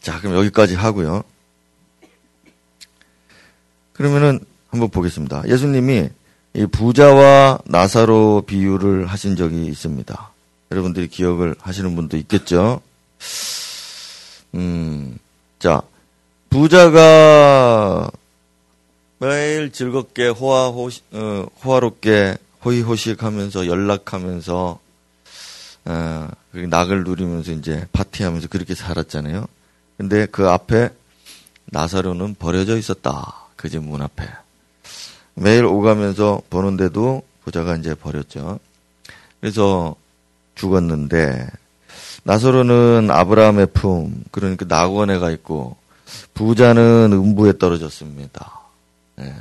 자, 0.00 0.22
그럼 0.22 0.34
여기까지 0.34 0.76
하고요. 0.76 1.24
그러면은 3.92 4.40
한번 4.70 4.88
보겠습니다. 4.88 5.46
예수님이 5.46 6.08
이 6.54 6.66
부자와 6.66 7.58
나사로 7.66 8.44
비유를 8.46 9.08
하신 9.08 9.36
적이 9.36 9.66
있습니다. 9.66 10.37
여러분들이 10.70 11.08
기억을 11.08 11.54
하시는 11.60 11.94
분도 11.96 12.16
있겠죠. 12.18 12.80
음, 14.54 15.18
자, 15.58 15.82
부자가 16.50 18.10
매일 19.18 19.72
즐겁게 19.72 20.28
호화, 20.28 20.68
호, 20.68 20.88
어, 21.12 21.46
호화롭게 21.64 22.36
호의호식하면서 22.64 23.66
연락하면서 23.66 24.78
어, 25.86 26.28
낙을 26.52 27.04
누리면서 27.04 27.52
이제 27.52 27.86
파티하면서 27.92 28.48
그렇게 28.48 28.74
살았잖아요. 28.74 29.46
근데 29.96 30.26
그 30.26 30.48
앞에 30.48 30.90
나사로는 31.66 32.36
버려져 32.38 32.76
있었다. 32.78 33.34
그 33.56 33.68
집 33.68 33.80
문 33.82 34.02
앞에. 34.02 34.24
매일 35.34 35.64
오가면서 35.64 36.40
보는데도 36.50 37.22
부자가 37.44 37.76
이제 37.76 37.94
버렸죠. 37.94 38.60
그래서 39.40 39.96
죽었는데 40.58 41.46
나사로는 42.24 43.10
아브라함의 43.10 43.68
품, 43.72 44.22
그러니까 44.30 44.66
낙원에 44.68 45.18
가 45.18 45.30
있고 45.30 45.76
부자는 46.34 47.10
음부에 47.12 47.58
떨어졌습니다. 47.58 48.60
예, 49.20 49.34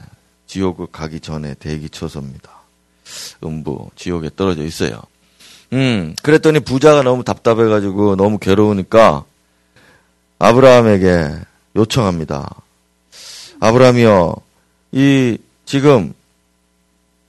지옥을 0.48 0.88
가기 0.92 1.20
전에 1.20 1.56
대기 1.56 1.90
초소입니다. 1.90 2.50
음부, 3.44 3.90
지옥에 3.96 4.30
떨어져 4.36 4.64
있어요. 4.64 5.02
음, 5.74 6.16
그랬더니 6.24 6.62
부자가 6.62 7.04
너무 7.04 7.24
답답해가지고 7.24 8.16
너무 8.16 8.38
괴로우니까 8.38 9.26
아브라함에게 10.40 11.40
요청합니다. 11.76 12.56
아브라함이요, 13.60 14.36
이, 14.94 15.38
지금, 15.66 16.14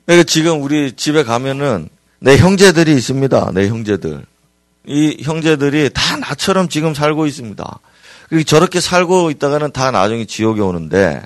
그러니까 0.07 0.25
지금 0.25 0.63
우리 0.63 0.93
집에 0.93 1.25
가면은 1.25 1.89
내 2.21 2.37
형제들이 2.37 2.95
있습니다. 2.95 3.53
내 3.55 3.69
형제들. 3.69 4.25
이 4.87 5.23
형제들이 5.23 5.91
다 5.93 6.17
나처럼 6.17 6.69
지금 6.69 6.95
살고 6.95 7.27
있습니다. 7.27 7.79
저렇게 8.47 8.81
살고 8.81 9.31
있다가는 9.31 9.73
다 9.73 9.91
나중에 9.91 10.25
지옥에 10.25 10.61
오는데 10.61 11.23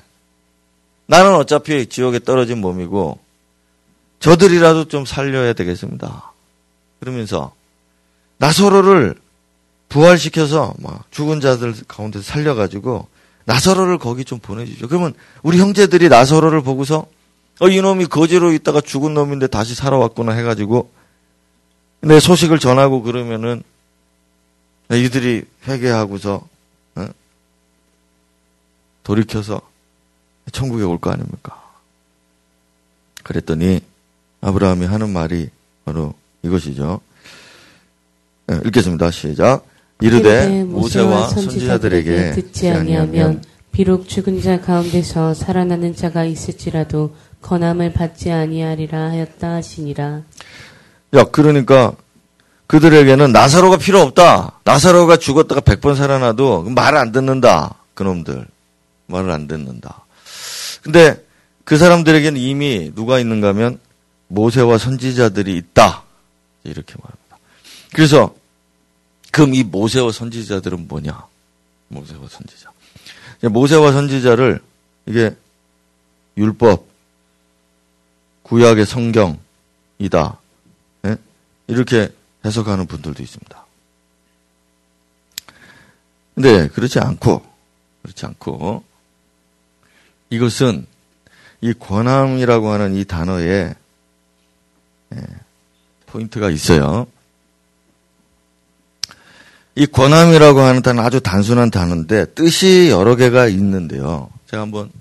나는 1.05 1.35
어차피 1.35 1.85
지옥에 1.87 2.19
떨어진 2.19 2.59
몸이고 2.59 3.19
저들이라도 4.19 4.85
좀 4.85 5.05
살려야 5.05 5.53
되겠습니다. 5.53 6.31
그러면서 6.99 7.53
나 8.37 8.51
서로를 8.51 9.15
부활시켜서 9.89 10.73
막 10.79 11.05
죽은 11.11 11.39
자들 11.39 11.75
가운데 11.87 12.21
살려가지고 12.21 13.07
나서로를 13.45 13.97
거기 13.97 14.23
좀 14.25 14.39
보내주죠. 14.39 14.87
그러면 14.87 15.13
우리 15.43 15.59
형제들이 15.59 16.09
나서로를 16.09 16.61
보고서 16.61 17.05
어 17.63 17.69
이놈이 17.69 18.07
거지로 18.07 18.51
있다가 18.51 18.81
죽은 18.81 19.13
놈인데 19.13 19.47
다시 19.47 19.73
살아왔구나 19.73 20.33
해가지고 20.33 20.91
내 22.01 22.19
소식을 22.19 22.59
전하고 22.59 23.01
그러면은 23.03 23.63
이들이 24.91 25.45
회개하고서 25.65 26.45
어? 26.95 27.07
돌이켜서 29.03 29.61
천국에 30.51 30.83
올 30.83 30.97
거 30.97 31.09
아닙니까? 31.11 31.63
그랬더니 33.23 33.79
아브라함이 34.41 34.85
하는 34.85 35.09
말이 35.11 35.49
바로 35.85 36.13
이것이죠. 36.43 36.99
네, 38.47 38.59
읽겠습니다. 38.65 39.09
시작. 39.11 39.65
이르되 40.01 40.65
모세와 40.65 41.29
선지자들에게 41.29 42.31
듣지 42.33 42.69
아니하면 42.69 43.41
비록 43.71 44.09
죽은 44.09 44.41
자 44.41 44.59
가운데서 44.59 45.33
살아나는 45.33 45.95
자가 45.95 46.25
있을지라도 46.25 47.15
권함을 47.43 47.93
받지 47.93 48.31
아니하리라 48.31 49.09
하였다 49.09 49.53
하시니라. 49.53 50.21
야, 51.15 51.23
그러니까 51.25 51.93
그들에게는 52.65 53.31
나사로가 53.31 53.77
필요 53.77 54.01
없다. 54.01 54.59
나사로가 54.63 55.17
죽었다가 55.17 55.61
백번 55.61 55.95
살아나도 55.95 56.63
말을 56.63 56.97
안 56.97 57.11
듣는다. 57.11 57.75
그놈들. 57.93 58.47
말을 59.05 59.29
안 59.29 59.47
듣는다. 59.47 60.05
근데 60.81 61.23
그 61.63 61.77
사람들에게는 61.77 62.39
이미 62.39 62.91
누가 62.95 63.19
있는가 63.19 63.49
하면 63.49 63.79
모세와 64.27 64.77
선지자들이 64.77 65.55
있다. 65.55 66.03
이렇게 66.63 66.95
말합니다. 66.97 67.37
그래서 67.93 68.33
그럼 69.31 69.53
이 69.53 69.63
모세와 69.63 70.11
선지자들은 70.11 70.87
뭐냐? 70.87 71.25
모세와 71.89 72.21
선지자. 72.29 72.71
모세와 73.49 73.91
선지자를 73.91 74.61
이게 75.05 75.35
율법, 76.37 76.85
구약의 78.43 78.85
성경이다. 78.85 80.39
예? 81.05 81.17
이렇게 81.67 82.09
해석하는 82.45 82.85
분들도 82.87 83.23
있습니다. 83.23 83.65
근데 86.35 86.67
그렇지 86.67 86.99
않고, 86.99 87.43
그렇지 88.01 88.25
않고, 88.25 88.83
이것은 90.29 90.85
이 91.61 91.73
권함이라고 91.73 92.69
하는 92.69 92.95
이 92.95 93.05
단어에 93.05 93.73
예, 95.13 95.27
포인트가 96.07 96.49
있어요. 96.49 97.07
이 99.75 99.85
권함이라고 99.85 100.59
하는 100.59 100.81
단어 100.81 101.01
아주 101.01 101.21
단순한 101.21 101.71
단어인데 101.71 102.33
뜻이 102.33 102.89
여러 102.89 103.15
개가 103.15 103.47
있는데요. 103.47 104.29
제가 104.47 104.63
한번 104.63 104.91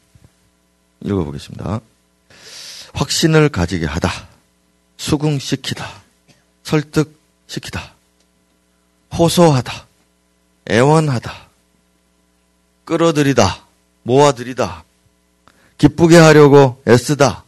읽어보겠습니다. 1.00 1.80
확신을 2.92 3.48
가지게 3.48 3.86
하다, 3.86 4.10
수긍시키다, 4.96 6.02
설득시키다, 6.64 7.92
호소하다, 9.14 9.86
애원하다, 10.70 11.48
끌어들이다, 12.84 13.66
모아들이다, 14.04 14.84
기쁘게 15.78 16.16
하려고 16.16 16.82
애쓰다, 16.86 17.44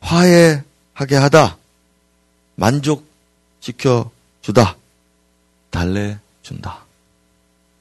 화해하게 0.00 1.16
하다, 1.16 1.56
만족시켜 2.56 4.10
주다, 4.42 4.76
달래준다. 5.70 6.84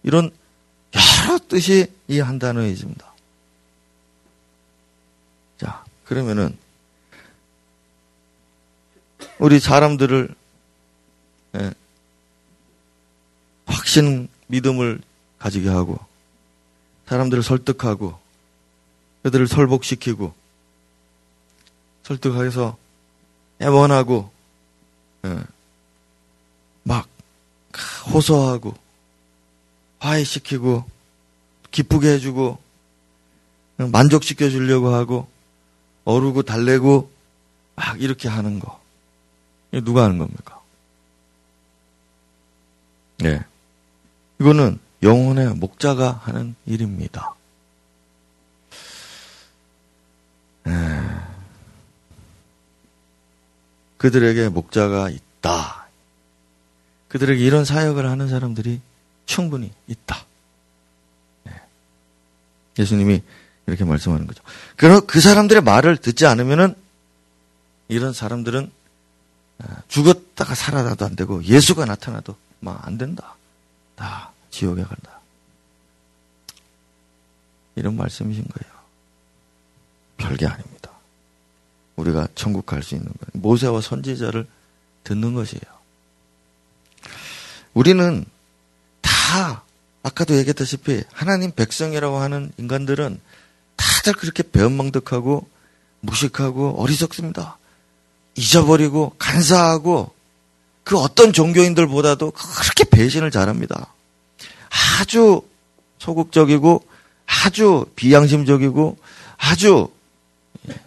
이런 0.04 0.30
여러 0.94 1.40
뜻이 1.48 1.92
이 2.08 2.20
한 2.20 2.40
단어에 2.40 2.70
있습니다. 2.70 3.06
자, 5.60 5.84
그러면은 6.08 6.58
우리 9.40 9.60
사람들을 9.60 10.34
예, 11.56 11.74
확신 13.66 14.30
믿음을 14.48 15.02
가지게 15.38 15.68
하고 15.70 16.00
사람들을 17.08 17.44
설득하고 17.44 18.18
그들을 19.24 19.48
설복시키고 19.48 20.34
설득해서 22.04 22.78
애원하고 23.62 24.32
예, 25.26 25.44
막 26.84 27.08
호소하고 28.14 28.74
화해시키고 30.00 30.90
기쁘게 31.72 32.14
해주고 32.14 32.60
만족시켜 33.78 34.50
주려고 34.50 34.94
하고 34.94 35.28
어르고 36.08 36.44
달래고 36.44 37.12
막 37.76 38.02
이렇게 38.02 38.30
하는 38.30 38.60
거. 38.60 38.82
이거 39.74 39.84
누가 39.84 40.06
하는 40.06 40.18
겁니까? 40.18 40.62
네. 43.18 43.44
이거는 44.40 44.80
영혼의 45.04 45.54
목자가 45.56 46.12
하는 46.24 46.56
일입니다. 46.66 47.36
네. 50.64 50.74
그들에게 53.98 54.48
목자가 54.48 55.10
있다. 55.10 55.88
그들에게 57.10 57.44
이런 57.44 57.66
사역을 57.66 58.10
하는 58.10 58.30
사람들이 58.30 58.80
충분히 59.26 59.74
있다. 59.88 60.26
네. 61.44 61.54
예수님이 62.80 63.22
이렇게 63.68 63.84
말씀하는 63.86 64.26
거죠. 64.28 64.42
그럼 64.76 65.06
그 65.06 65.20
사람들의 65.22 65.62
말을 65.62 65.98
듣지 65.98 66.26
않으면은 66.26 66.76
이런 67.90 68.14
사람들은 68.14 68.72
아, 69.60 69.82
죽었다가 69.88 70.56
살아나도 70.56 71.06
안 71.06 71.16
되고 71.16 71.44
예수가 71.44 71.86
나타나도 71.86 72.36
막 72.60 72.80
안 72.88 72.98
된다. 72.98 73.36
다 73.96 74.32
지옥에 74.52 74.84
간다. 74.84 75.20
이런 77.76 77.96
말씀이신 77.96 78.46
거예요. 78.46 78.78
별게 80.18 80.48
아닙니다. 80.48 80.92
우리가 81.96 82.28
천국 82.36 82.66
갈 82.66 82.82
수 82.84 82.96
있는 82.96 83.08
거예요. 83.08 83.30
모세와 83.34 83.82
선지자를 83.82 84.48
듣는 85.04 85.34
것이에요. 85.34 85.62
우리는 87.74 88.26
다 89.02 89.64
아까도 90.04 90.36
얘기했다시피 90.38 91.04
하나님 91.12 91.52
백성이라고 91.52 92.18
하는 92.18 92.52
인간들은 92.58 93.20
다들 94.08 94.14
그렇게 94.14 94.44
배은망덕하고 94.44 95.48
무식하고 96.00 96.82
어리석습니다. 96.82 97.58
잊어버리고 98.36 99.14
간사하고 99.18 100.14
그 100.86 100.98
어떤 100.98 101.34
종교인들보다도 101.34 102.32
그렇게 102.32 102.86
배신을 102.86 103.32
잘합니다. 103.32 103.94
아주 105.02 105.42
소극적이고 106.00 106.88
아주 107.26 107.86
비양심적이고 107.98 108.98
아주 109.38 109.92
예. 110.70 110.80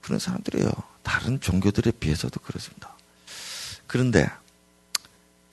그런 0.00 0.18
사람들이에요. 0.18 0.70
다른 1.02 1.38
종교들에 1.40 1.90
비해서도 1.92 2.40
그렇습니다. 2.40 2.94
그런데 3.86 4.30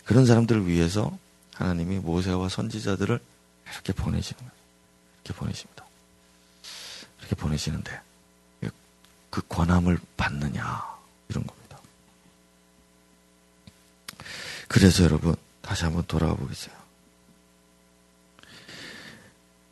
그런 0.05 0.25
사람들을 0.25 0.67
위해서 0.67 1.17
하나님이 1.55 1.97
모세와 1.97 2.47
선지자들을 2.47 3.19
이렇게 3.73 3.91
보내시는 3.93 4.39
거예요. 4.39 4.56
이렇게 5.27 5.33
보내십니다. 5.33 5.85
이렇게 7.19 7.35
보내시는데 7.35 7.99
그 9.29 9.41
권함을 9.49 9.99
받느냐 10.15 10.83
이런 11.29 11.45
겁니다. 11.45 11.77
그래서 14.67 15.03
여러분 15.03 15.35
다시 15.61 15.83
한번 15.83 16.03
돌아가 16.07 16.33
보겠어요. 16.35 16.75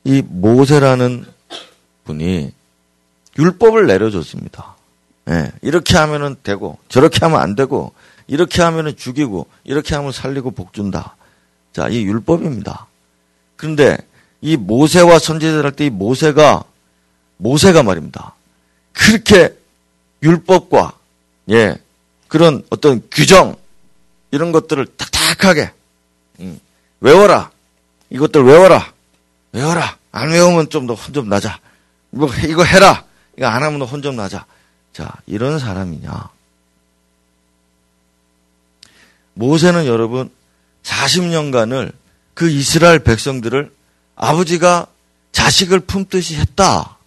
이 0.03 0.21
모세라는 0.21 1.25
분이 2.03 2.53
율법을 3.37 3.87
내려줬습니다. 3.87 4.75
예, 5.29 5.51
이렇게 5.61 5.97
하면은 5.97 6.35
되고 6.43 6.77
저렇게 6.89 7.19
하면 7.21 7.41
안 7.41 7.55
되고 7.55 7.93
이렇게 8.27 8.61
하면은 8.61 8.95
죽이고 8.95 9.47
이렇게 9.63 9.95
하면 9.95 10.11
살리고 10.11 10.51
복 10.51 10.73
준다. 10.73 11.15
자, 11.73 11.87
이 11.87 12.03
율법입니다. 12.03 12.87
그런데 13.55 13.97
이 14.41 14.57
모세와 14.57 15.19
선지자들 15.19 15.63
할 15.65 15.71
때 15.71 15.85
이 15.85 15.89
모세가 15.89 16.63
모세가 17.37 17.83
말입니다. 17.83 18.33
그렇게 18.93 19.53
율법과 20.23 20.93
예 21.51 21.75
그런 22.27 22.63
어떤 22.69 23.01
규정 23.11 23.55
이런 24.31 24.51
것들을 24.51 24.85
딱딱하게 24.97 25.71
음, 26.39 26.59
외워라. 26.99 27.51
이것들 28.09 28.43
외워라. 28.43 28.93
외워라. 29.51 29.97
안 30.11 30.29
외우면 30.31 30.69
좀 30.69 30.87
더 30.87 30.93
혼좀 30.93 31.27
나자. 31.29 31.59
뭐 32.09 32.29
이거 32.47 32.63
해라. 32.63 33.03
이거 33.37 33.47
안 33.47 33.63
하면 33.63 33.81
혼좀 33.81 34.15
나자. 34.15 34.45
자 34.93 35.11
이런 35.25 35.59
사람이냐? 35.59 36.29
모세는 39.33 39.85
여러분 39.85 40.29
40년간을 40.83 41.93
그 42.33 42.49
이스라엘 42.49 42.99
백성들을 42.99 43.74
아버지가 44.15 44.87
자식을 45.31 45.81
품듯이 45.81 46.35
했다. 46.35 46.97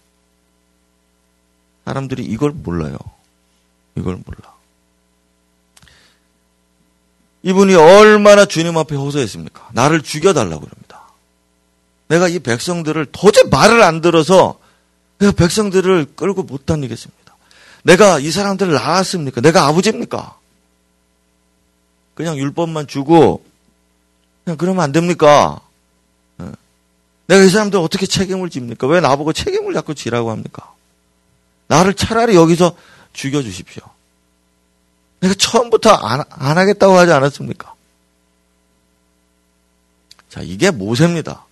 사람들이 1.85 2.23
이걸 2.23 2.51
몰라요. 2.51 2.97
이걸 3.95 4.15
몰라. 4.25 4.53
이분이 7.41 7.73
얼마나 7.75 8.45
주님 8.45 8.77
앞에 8.77 8.95
호소했습니까? 8.95 9.69
나를 9.73 10.01
죽여달라고 10.01 10.61
그럽니다. 10.61 11.01
내가 12.07 12.27
이 12.27 12.39
백성들을 12.39 13.07
도저히 13.11 13.49
말을 13.49 13.81
안 13.81 14.01
들어서 14.01 14.59
내가 15.19 15.31
백성들을 15.31 16.13
끌고 16.15 16.43
못 16.43 16.65
다니겠습니다. 16.65 17.35
내가 17.83 18.19
이 18.19 18.29
사람들을 18.29 18.73
낳았습니까? 18.73 19.41
내가 19.41 19.67
아버지입니까? 19.67 20.37
그냥 22.13 22.37
율법만 22.37 22.87
주고 22.87 23.43
그냥 24.43 24.57
그러면 24.57 24.83
안 24.83 24.91
됩니까? 24.91 25.61
예. 27.29 27.33
내가 27.33 27.43
이 27.43 27.49
사람들 27.49 27.79
어떻게 27.79 28.05
책임을 28.05 28.49
집니까? 28.49 28.87
왜 28.87 28.99
나보고 28.99 29.33
책임을 29.33 29.73
자꾸 29.73 29.93
지라고 29.93 30.31
합니까? 30.31 30.73
나를 31.67 31.93
차라리 31.93 32.35
여기서 32.35 32.75
죽여주십시오. 33.13 33.83
내가 35.19 35.33
처음부터 35.35 35.91
안, 35.91 36.23
안 36.29 36.57
하겠다고 36.57 36.97
하지 36.97 37.11
않았습니까? 37.11 37.73
자, 40.29 40.41
이게 40.41 40.71
모세입니다. 40.71 41.45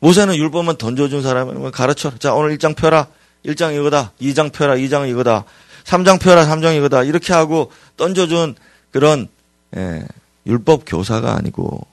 모세는 0.00 0.34
율법만 0.36 0.78
던져준 0.78 1.22
사람을 1.22 1.70
가르쳐. 1.70 2.16
자, 2.18 2.34
오늘 2.34 2.56
1장 2.56 2.74
펴라. 2.74 3.06
1장 3.44 3.74
이거다. 3.78 4.12
2장 4.20 4.52
펴라. 4.52 4.74
2장 4.74 5.08
이거다. 5.08 5.44
3장 5.84 6.20
펴라. 6.20 6.46
3장 6.46 6.76
이거다. 6.76 7.04
이렇게 7.04 7.32
하고 7.32 7.70
던져준 7.96 8.54
그런 8.90 9.28
예, 9.76 10.04
율법 10.46 10.82
교사가 10.86 11.36
아니고 11.36 11.86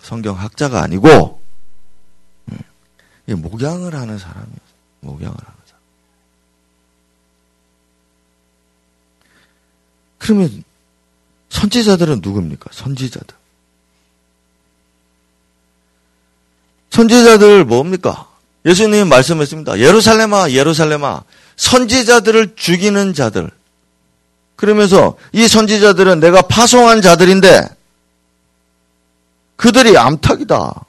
성경 0.00 0.38
학자가 0.38 0.82
아니고 0.82 1.08
음, 1.08 1.45
목양을 3.34 3.94
하는 3.94 4.18
사람이에요. 4.18 4.58
목양을 5.00 5.34
하는 5.34 5.60
사람. 5.66 5.80
그러면 10.18 10.64
선지자들은 11.48 12.20
누굽니까? 12.22 12.70
선지자들. 12.72 13.36
선지자들 16.90 17.64
뭡니까? 17.64 18.28
예수님이 18.64 19.04
말씀했습니다. 19.04 19.78
예루살렘아, 19.78 20.50
예루살렘아, 20.50 21.22
선지자들을 21.56 22.56
죽이는 22.56 23.14
자들. 23.14 23.50
그러면서 24.56 25.16
이 25.32 25.46
선지자들은 25.46 26.20
내가 26.20 26.42
파송한 26.42 27.02
자들인데 27.02 27.68
그들이 29.56 29.96
암탉이다. 29.96 30.85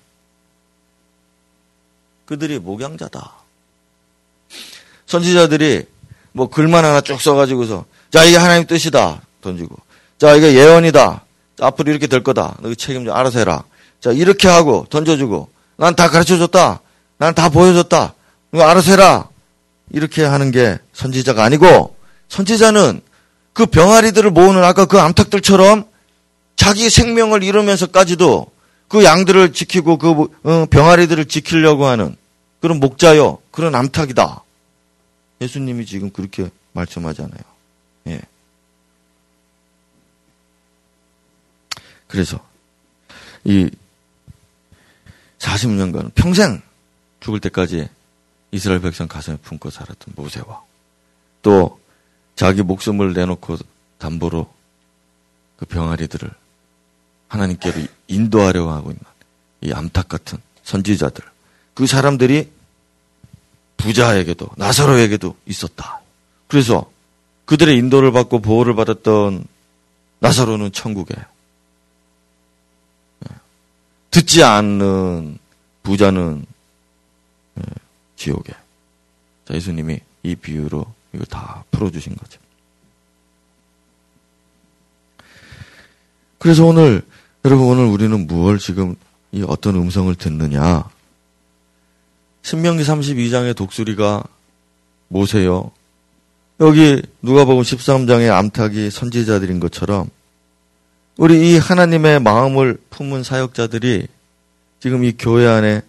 그들이 2.27 2.59
목양자다. 2.59 3.33
선지자들이 5.07 5.85
뭐 6.33 6.49
글만 6.49 6.85
하나 6.85 7.01
쭉 7.01 7.19
써가지고서 7.19 7.85
자 8.11 8.23
이게 8.23 8.37
하나님 8.37 8.67
뜻이다. 8.67 9.21
던지고 9.41 9.75
자 10.19 10.35
이게 10.35 10.53
예언이다. 10.53 11.23
앞으로 11.61 11.89
이렇게 11.91 12.07
될 12.07 12.21
거다. 12.23 12.57
너 12.61 12.73
책임져 12.75 13.13
알아서 13.13 13.39
해라. 13.39 13.63
자 14.01 14.11
이렇게 14.11 14.47
하고 14.47 14.85
던져주고 14.89 15.49
난 15.77 15.95
다 15.95 16.09
가르쳐줬다. 16.09 16.81
난 17.17 17.33
다 17.33 17.49
보여줬다. 17.49 18.13
너 18.51 18.61
알아서 18.61 18.91
해라. 18.91 19.29
이렇게 19.91 20.23
하는 20.23 20.51
게 20.51 20.77
선지자가 20.93 21.43
아니고 21.43 21.95
선지자는 22.29 23.01
그 23.53 23.65
병아리들을 23.65 24.29
모으는 24.31 24.63
아까 24.63 24.85
그 24.85 24.99
암탉들처럼 24.99 25.85
자기 26.57 26.89
생명을 26.89 27.41
잃으면서까지도 27.43 28.47
그 28.87 29.03
양들을 29.03 29.53
지키고 29.53 29.97
그 29.97 30.09
어, 30.43 30.65
병아리들을 30.65 31.25
지키려고 31.25 31.85
하는 31.85 32.15
그런 32.61 32.79
목자요. 32.79 33.39
그런 33.51 33.75
암탉이다. 33.75 34.43
예수님이 35.41 35.85
지금 35.85 36.09
그렇게 36.09 36.49
말씀하잖아요. 36.73 37.41
예. 38.07 38.21
그래서 42.07 42.39
이 43.43 43.69
40년간 45.39 46.13
평생 46.15 46.61
죽을 47.19 47.39
때까지 47.39 47.89
이스라엘 48.51 48.81
백성 48.81 49.07
가슴에 49.07 49.37
품고 49.37 49.69
살았던 49.69 50.13
모세와 50.15 50.63
또 51.41 51.79
자기 52.35 52.61
목숨을 52.61 53.13
내놓고 53.13 53.57
담보로 53.97 54.51
그 55.57 55.65
병아리들을 55.65 56.31
하나님께로 57.27 57.85
인도하려고 58.07 58.71
하고 58.71 58.91
있는 58.91 59.03
이 59.61 59.71
암탉 59.71 60.07
같은 60.07 60.37
선지자들. 60.63 61.23
그 61.73 61.87
사람들이 61.87 62.51
부자에게도 63.77 64.49
나사로에게도 64.57 65.35
있었다. 65.45 66.01
그래서 66.47 66.89
그들의 67.45 67.77
인도를 67.77 68.11
받고 68.11 68.41
보호를 68.41 68.75
받았던 68.75 69.45
나사로는 70.19 70.71
천국에 70.71 71.15
예. 73.23 73.35
듣지 74.11 74.43
않는 74.43 75.37
부자는 75.83 76.45
예, 77.59 77.63
지옥에. 78.15 78.53
자, 79.45 79.53
예수님이 79.53 79.99
이 80.23 80.35
비유로 80.35 80.85
이거 81.13 81.23
다 81.25 81.63
풀어주신 81.71 82.15
거죠. 82.15 82.39
그래서 86.39 86.65
오늘, 86.65 87.01
여러분 87.47 87.67
오늘 87.67 87.85
우리는 87.85 88.27
무엇 88.27 88.59
지금 88.59 88.97
이 89.31 89.41
어떤 89.47 89.75
음성을 89.75 90.13
듣느냐. 90.15 90.83
신명기 92.41 92.83
32장의 92.83 93.55
독수리가 93.55 94.21
모세요. 95.07 95.71
여기 96.59 97.01
누가복음 97.21 97.63
13장의 97.63 98.33
암탉이 98.33 98.91
선지자들인 98.91 99.61
것처럼 99.61 100.09
우리 101.15 101.53
이 101.53 101.57
하나님의 101.57 102.19
마음을 102.19 102.77
품은 102.89 103.23
사역자들이 103.23 104.07
지금 104.81 105.05
이 105.05 105.13
교회 105.17 105.47
안에 105.47 105.83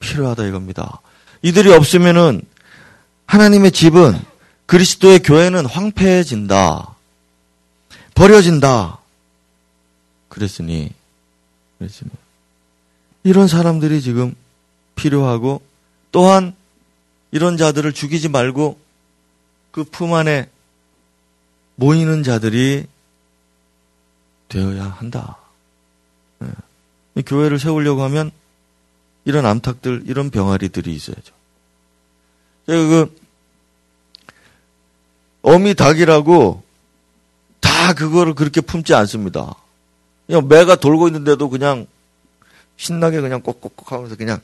필요하다 0.00 0.46
이겁니다. 0.46 1.00
이들이 1.42 1.72
없으면은 1.74 2.42
하나님의 3.26 3.70
집은 3.70 4.18
그리스도의 4.66 5.20
교회는 5.20 5.64
황폐해진다. 5.64 6.96
버려진다. 8.16 8.98
그랬으니, 10.38 10.92
그랬으니. 11.78 12.10
이런 13.24 13.48
사람들이 13.48 14.00
지금 14.00 14.34
필요하고 14.94 15.60
또한 16.12 16.54
이런 17.32 17.56
자들을 17.56 17.92
죽이지 17.92 18.28
말고 18.28 18.78
그 19.72 19.84
품 19.84 20.14
안에 20.14 20.48
모이는 21.74 22.22
자들이 22.22 22.86
되어야 24.48 24.84
한다. 24.84 25.36
네. 26.38 26.48
교회를 27.26 27.58
세우려고 27.58 28.02
하면 28.04 28.30
이런 29.24 29.44
암탉들, 29.44 30.04
이런 30.06 30.30
병아리들이 30.30 30.94
있어야죠. 30.94 31.34
제가 32.66 32.86
그 32.86 33.20
어미 35.42 35.74
닭이라고 35.74 36.62
다 37.60 37.92
그거를 37.94 38.34
그렇게 38.34 38.60
품지 38.60 38.94
않습니다. 38.94 39.54
그냥 40.28 40.46
매가 40.46 40.76
돌고 40.76 41.08
있는데도 41.08 41.48
그냥 41.48 41.86
신나게 42.76 43.20
그냥 43.20 43.40
꼭꼭꼭 43.40 43.90
하면서 43.90 44.14
그냥 44.14 44.40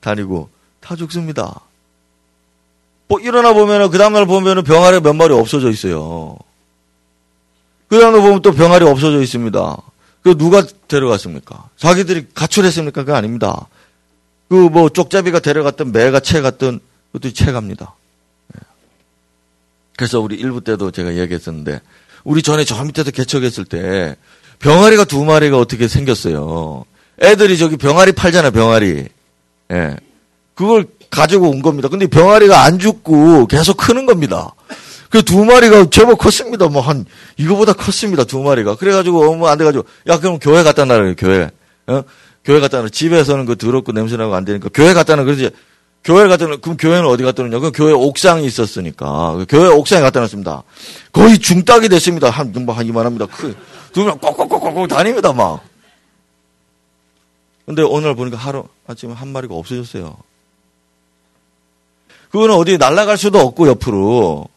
다니고 0.00 0.50
다 0.80 0.94
죽습니다. 0.94 1.62
뭐 3.08 3.18
일어나 3.18 3.52
보면은 3.52 3.90
그 3.90 3.98
다음날 3.98 4.26
보면은 4.26 4.62
병아리 4.62 5.00
몇 5.00 5.14
마리 5.14 5.32
없어져 5.34 5.70
있어요. 5.70 6.36
그 7.88 7.98
다음날 7.98 8.20
보면 8.20 8.42
또 8.42 8.52
병아리 8.52 8.84
없어져 8.84 9.20
있습니다. 9.22 9.76
그 10.22 10.36
누가 10.36 10.64
데려갔습니까? 10.86 11.70
자기들이 11.76 12.28
가출했습니까? 12.34 13.02
그게 13.02 13.12
아닙니다. 13.12 13.66
그 14.48 14.68
뭐 14.68 14.90
쪽잡이가 14.90 15.40
데려갔던 15.40 15.92
매가 15.92 16.20
채갔던 16.20 16.80
그것도 17.10 17.32
채갑니다. 17.32 17.94
예. 18.54 18.60
그래서 19.96 20.20
우리 20.20 20.36
일부 20.36 20.60
때도 20.60 20.90
제가 20.90 21.16
얘기했었는데 21.16 21.80
우리 22.22 22.42
전에 22.42 22.64
저 22.64 22.84
밑에서 22.84 23.10
개척했을 23.10 23.64
때 23.64 24.16
병아리가 24.62 25.04
두 25.04 25.24
마리가 25.24 25.58
어떻게 25.58 25.88
생겼어요. 25.88 26.84
애들이 27.20 27.58
저기 27.58 27.76
병아리 27.76 28.12
팔잖아 28.12 28.50
병아리. 28.50 29.08
예. 29.72 29.96
그걸 30.54 30.86
가지고 31.10 31.50
온 31.50 31.62
겁니다. 31.62 31.88
근데 31.88 32.06
병아리가 32.06 32.62
안 32.62 32.78
죽고 32.78 33.46
계속 33.46 33.76
크는 33.76 34.06
겁니다. 34.06 34.54
그 35.10 35.22
두 35.22 35.44
마리가 35.44 35.90
제법 35.90 36.18
컸습니다. 36.18 36.68
뭐 36.68 36.80
한 36.80 37.04
이거보다 37.36 37.74
컸습니다. 37.74 38.24
두 38.24 38.40
마리가. 38.40 38.76
그래가지고 38.76 39.30
어머 39.30 39.48
안 39.48 39.58
돼가지고 39.58 39.84
야 40.08 40.18
그럼 40.18 40.38
교회 40.38 40.62
갖다 40.62 40.84
놔라 40.86 41.12
교회. 41.18 41.50
어? 41.86 42.02
교회 42.44 42.60
갖다 42.60 42.80
놔. 42.80 42.88
집에서는 42.88 43.44
그 43.44 43.56
더럽고 43.56 43.92
냄새나고 43.92 44.34
안 44.34 44.44
되니까 44.44 44.70
교회 44.72 44.94
갖다 44.94 45.16
놔. 45.16 45.24
그러지. 45.24 45.50
교회 46.04 46.26
갖다 46.26 46.46
놓, 46.46 46.60
그럼 46.60 46.76
교회는 46.76 47.06
어디 47.06 47.22
갖다 47.22 47.42
놓냐? 47.44 47.60
그 47.60 47.70
교회 47.72 47.92
옥상이 47.92 48.44
있었으니까. 48.44 49.34
그 49.34 49.46
교회 49.48 49.68
옥상에 49.68 50.00
갖다 50.02 50.18
놨습니다. 50.20 50.64
거의 51.12 51.38
중딱이 51.38 51.88
됐습니다. 51.88 52.28
한, 52.28 52.52
뭐, 52.64 52.74
한 52.74 52.86
이만합니다. 52.86 53.26
크. 53.26 53.42
두 53.52 53.54
명 54.00 54.18
꼭꼭꼭꼭꼭 54.18 54.88
다닙니다, 54.88 55.32
막. 55.32 55.62
근데 57.66 57.82
오늘 57.82 58.14
보니까 58.16 58.36
하루, 58.36 58.64
아침에 58.86 59.12
한 59.12 59.28
마리가 59.28 59.54
없어졌어요. 59.54 60.16
그거는 62.30 62.54
어디 62.54 62.78
날아갈 62.78 63.18
수도 63.18 63.38
없고, 63.40 63.68
옆으로. 63.68 64.48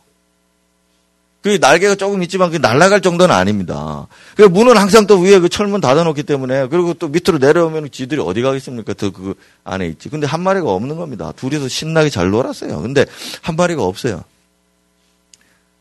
그 1.42 1.60
날개가 1.62 1.94
조금 1.94 2.24
있지만 2.24 2.50
그 2.50 2.58
날아갈 2.58 3.02
정도는 3.02 3.36
아닙니다. 3.36 4.08
그 4.36 4.42
문은 4.42 4.78
항상 4.78 5.06
또 5.06 5.20
위에 5.20 5.38
그 5.38 5.48
철문 5.48 5.80
닫아놓기 5.80 6.24
때문에 6.24 6.66
그리고 6.70 6.96
또 6.96 7.08
밑으로 7.08 7.38
내려오면 7.38 7.92
지들이 7.92 8.20
어디 8.20 8.42
가겠습니까? 8.42 8.94
더 8.94 9.12
그 9.12 9.36
안에 9.64 9.86
있지. 9.90 10.10
근데 10.10 10.26
한 10.26 10.42
마리가 10.42 10.68
없는 10.72 10.96
겁니다. 10.96 11.32
둘이서 11.36 11.68
신나게 11.68 12.10
잘 12.10 12.32
놀았어요. 12.32 12.82
근데 12.82 13.06
한 13.44 13.56
마리가 13.56 13.84
없어요. 13.84 14.24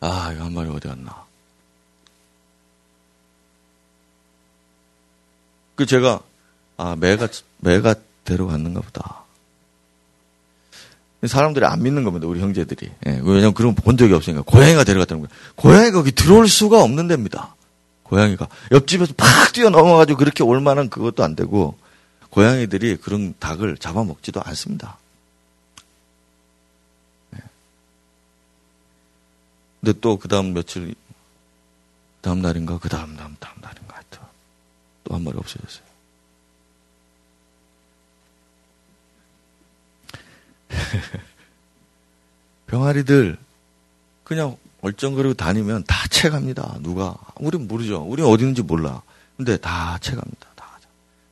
아, 0.00 0.32
이거 0.34 0.44
한 0.44 0.52
마리 0.52 0.68
어디 0.68 0.86
갔나? 0.86 1.23
그 5.74 5.87
제가 5.87 6.20
아 6.76 6.96
매가 6.96 7.28
매가 7.58 7.94
데려갔는가 8.24 8.80
보다. 8.80 9.24
사람들이 11.26 11.64
안 11.64 11.82
믿는 11.82 12.04
겁니다. 12.04 12.26
우리 12.26 12.40
형제들이. 12.40 12.90
예, 13.06 13.10
왜냐면 13.24 13.54
그런 13.54 13.74
거본 13.74 13.96
적이 13.96 14.12
없으니까. 14.12 14.42
고양이가 14.42 14.84
데려갔다는 14.84 15.22
거예요. 15.26 15.40
고양이가 15.56 15.96
거기 15.98 16.12
들어올 16.12 16.48
수가 16.48 16.82
없는 16.82 17.08
데입니다. 17.08 17.54
고양이가. 18.02 18.46
옆집에서 18.72 19.14
팍 19.16 19.52
뛰어 19.54 19.70
넘어가지고 19.70 20.18
그렇게 20.18 20.42
올 20.44 20.60
만한 20.60 20.90
그것도 20.90 21.24
안 21.24 21.34
되고, 21.34 21.78
고양이들이 22.28 22.96
그런 22.98 23.32
닭을 23.38 23.78
잡아먹지도 23.78 24.42
않습니다. 24.44 24.98
예. 27.37 27.38
근데 29.80 29.98
또 30.00 30.18
그 30.18 30.28
다음 30.28 30.52
며칠, 30.52 30.94
다음 32.20 32.42
날인가, 32.42 32.78
그 32.78 32.90
다음, 32.90 33.16
다음, 33.16 33.34
다음 33.40 33.53
또 35.04 35.14
한 35.14 35.22
마리 35.24 35.36
없어졌어요. 35.38 35.84
병아리들 42.66 43.38
그냥 44.24 44.56
얼쩡거리고 44.80 45.34
다니면 45.34 45.84
다 45.84 46.06
채갑니다. 46.08 46.78
누가 46.80 47.16
우린 47.36 47.68
모르죠. 47.68 48.02
우린 48.02 48.26
어디 48.26 48.42
있는지 48.42 48.62
몰라. 48.62 49.02
근데 49.36 49.56
다 49.56 49.98
채갑니다. 50.00 50.48
다. 50.56 50.78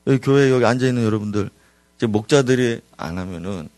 여기 0.06 0.18
교회 0.18 0.50
여기 0.50 0.64
앉아 0.64 0.86
있는 0.86 1.04
여러분들 1.04 1.50
이제 1.96 2.06
목자들이 2.06 2.80
안 2.96 3.18
하면은 3.18 3.68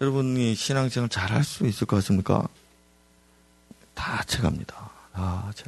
여러분이 0.00 0.54
신앙생활 0.54 1.08
잘 1.08 1.30
할 1.32 1.44
수 1.44 1.66
있을 1.66 1.86
것 1.86 1.96
같습니까? 1.96 2.46
다 3.94 4.22
채갑니다. 4.24 4.90
다 5.12 5.52
채. 5.54 5.64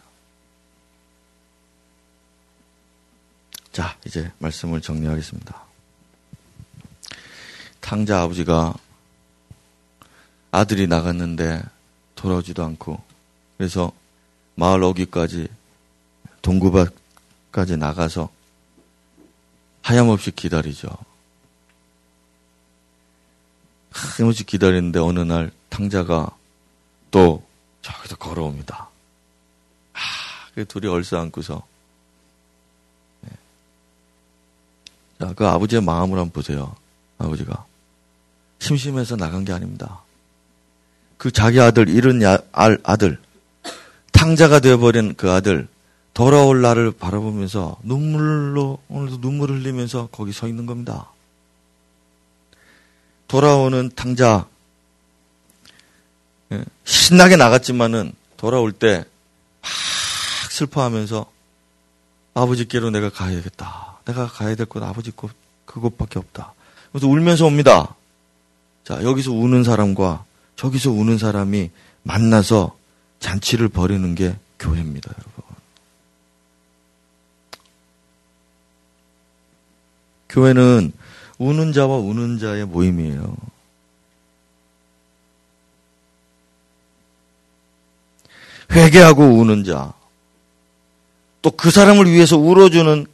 자, 3.77 3.95
이제 4.07 4.33
말씀을 4.39 4.81
정리하겠습니다. 4.81 5.55
탕자 7.83 8.23
아버지가 8.23 8.73
아들이 10.51 10.87
나갔는데 10.87 11.63
돌아오지도 12.15 12.65
않고 12.65 13.05
그래서 13.59 13.93
마을 14.55 14.83
어귀까지 14.83 15.49
동구밭까지 16.41 17.77
나가서 17.77 18.31
하염없이 19.83 20.31
기다리죠. 20.31 20.89
하염없이 23.91 24.45
기다리는데 24.45 25.01
어느 25.01 25.21
날 25.21 25.53
탕자가 25.69 26.35
또 27.11 27.47
저기서 27.83 28.17
걸어옵니다. 28.17 28.89
아, 29.93 29.99
그 30.55 30.65
둘이 30.65 30.87
얼싸안고서 30.87 31.63
네. 33.21 33.31
자, 35.19 35.33
그 35.35 35.47
아버지의 35.47 35.83
마음을 35.83 36.19
한번 36.19 36.31
보세요. 36.31 36.75
아버지가 37.19 37.65
심심해서 38.59 39.17
나간 39.17 39.45
게 39.45 39.53
아닙니다. 39.53 40.03
그 41.17 41.31
자기 41.31 41.61
아들 41.61 41.89
잃은 41.89 42.23
야, 42.23 42.39
알, 42.53 42.79
아들 42.83 43.19
탕자가 44.13 44.61
되어버린 44.61 45.15
그 45.17 45.31
아들 45.31 45.69
돌아올 46.15 46.63
날을 46.63 46.93
바라보면서 46.93 47.77
눈물로 47.83 48.79
오늘도 48.89 49.21
눈물 49.21 49.51
흘리면서 49.51 50.09
거기 50.13 50.33
서 50.33 50.49
있는 50.49 50.67
겁니다. 50.67 51.11
돌아오는 53.29 53.91
탕자 53.95 54.47
예, 56.53 56.65
신나게 56.85 57.37
나갔지만은 57.37 58.13
돌아올 58.37 58.73
때 58.73 59.05
막 60.47 60.53
슬퍼하면서 60.53 61.31
아버지께로 62.35 62.91
내가 62.91 63.11
가야겠다. 63.11 63.96
내가 64.07 64.27
가야 64.27 64.55
될 64.55 64.67
곳 64.67 64.83
아버지 64.83 65.11
곳 65.11 65.31
그곳밖에 65.67 66.19
없다. 66.19 66.55
그래서 66.93 67.07
울면서 67.09 67.47
옵니다. 67.47 67.95
자 68.85 69.03
여기서 69.03 69.33
우는 69.33 69.65
사람과 69.65 70.25
저기서 70.57 70.91
우는 70.93 71.19
사람이 71.19 71.71
만나서 72.03 72.77
잔치를 73.19 73.69
벌이는 73.69 74.15
게 74.15 74.37
교회입니다, 74.59 75.11
여러분. 75.11 75.45
교회는 80.29 80.93
우는 81.39 81.73
자와 81.73 81.97
우는 81.97 82.39
자의 82.39 82.65
모임이에요. 82.65 83.37
회개하고 88.71 89.23
우는 89.23 89.65
자, 89.65 89.93
또 91.43 91.51
그 91.51 91.71
사람을 91.71 92.11
위해서 92.11 92.37
울어주는 92.37 93.07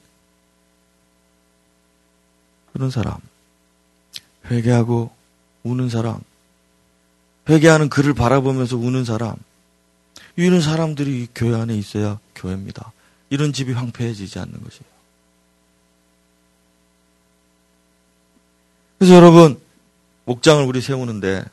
그런 2.72 2.90
사람, 2.90 3.16
회개하고 4.50 5.10
우는 5.62 5.88
사람, 5.88 6.18
회개하는 7.48 7.88
그를 7.88 8.14
바라보면서 8.14 8.76
우는 8.76 9.04
사람, 9.04 9.36
이런 10.36 10.60
사람들이 10.60 11.28
교회 11.34 11.58
안에 11.60 11.76
있어야 11.76 12.18
교회입니다. 12.34 12.92
이런 13.30 13.52
집이 13.52 13.72
황폐해지지 13.72 14.38
않는 14.38 14.62
것이에요. 14.62 14.92
그래서 18.98 19.14
여러분, 19.14 19.60
목장을 20.24 20.64
우리 20.64 20.80
세우는데, 20.80 21.44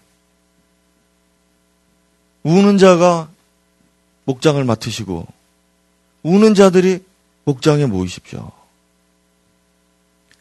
우는 2.43 2.77
자가 2.77 3.29
목장을 4.25 4.63
맡으시고, 4.63 5.27
우는 6.23 6.53
자들이 6.53 7.03
목장에 7.45 7.85
모이십시오. 7.85 8.51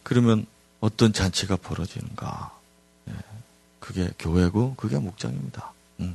그러면 0.02 0.46
어떤 0.80 1.12
잔치가 1.12 1.56
벌어지는가. 1.56 2.58
그게 3.88 4.10
교회고 4.18 4.74
그게 4.74 4.98
목장입니다. 4.98 5.72
음. 6.00 6.14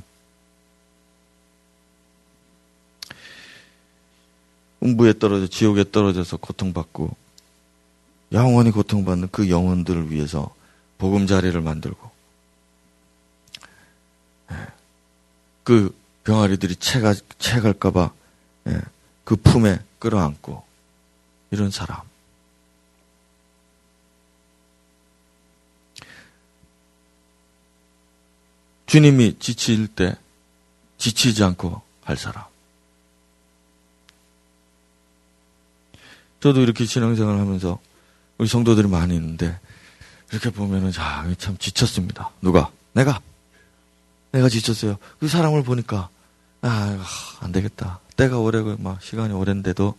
음부에 4.80 5.18
떨어져 5.18 5.48
지옥에 5.48 5.90
떨어져서 5.90 6.36
고통받고 6.36 7.16
영원히 8.30 8.70
고통받는 8.70 9.28
그 9.32 9.50
영혼들을 9.50 10.12
위해서 10.12 10.54
보금자리를 10.98 11.60
만들고 11.60 12.10
예. 14.52 14.56
그 15.64 15.92
병아리들이 16.22 16.76
채갈까봐 16.76 18.12
예. 18.68 18.80
그 19.24 19.34
품에 19.34 19.80
끌어안고 19.98 20.62
이런 21.50 21.72
사람. 21.72 22.02
주님이 28.94 29.40
지칠 29.40 29.88
때 29.88 30.14
지치지 30.98 31.42
않고 31.42 31.82
할 32.04 32.16
사람. 32.16 32.44
저도 36.38 36.60
이렇게 36.60 36.84
신앙생활 36.84 37.40
하면서 37.40 37.80
우리 38.38 38.46
성도들이 38.46 38.86
많이 38.86 39.16
있는데 39.16 39.58
이렇게 40.30 40.50
보면은 40.50 40.92
자, 40.92 41.26
참 41.38 41.58
지쳤습니다. 41.58 42.30
누가? 42.40 42.70
내가. 42.92 43.20
내가 44.30 44.48
지쳤어요. 44.48 44.96
그 45.18 45.26
사람을 45.26 45.64
보니까 45.64 46.08
아, 46.62 47.04
안 47.40 47.50
되겠다. 47.50 47.98
때가 48.16 48.38
오래고 48.38 48.76
막 48.76 49.02
시간이 49.02 49.34
오랜데도 49.34 49.98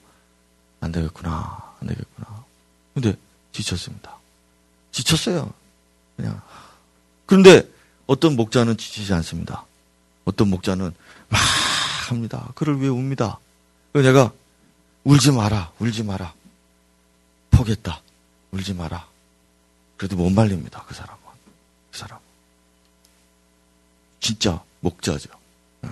안 0.79 0.93
되겠구나. 0.93 1.75
안 1.81 1.87
되겠구나. 1.89 2.45
근데 2.93 3.17
지쳤습니다. 3.51 4.15
지쳤어요. 4.93 5.51
그냥. 6.15 6.41
그런데 7.25 7.74
어떤 8.07 8.35
목자는 8.35 8.77
지치지 8.77 9.13
않습니다. 9.13 9.65
어떤 10.25 10.49
목자는 10.49 10.93
막 11.29 11.39
합니다. 12.09 12.51
그를 12.55 12.79
위해 12.79 12.89
웁니다. 12.89 13.39
그래서 13.91 14.09
내가 14.09 14.31
울지 15.03 15.31
마라, 15.31 15.71
울지 15.79 16.03
마라. 16.03 16.33
포기했다. 17.51 18.01
울지 18.51 18.73
마라. 18.73 19.07
그래도 19.97 20.15
못 20.15 20.29
말립니다. 20.29 20.83
그 20.87 20.93
사람은. 20.93 21.21
그 21.91 21.97
사람. 21.97 22.19
진짜 24.19 24.61
목자죠. 24.81 25.29
네. 25.81 25.89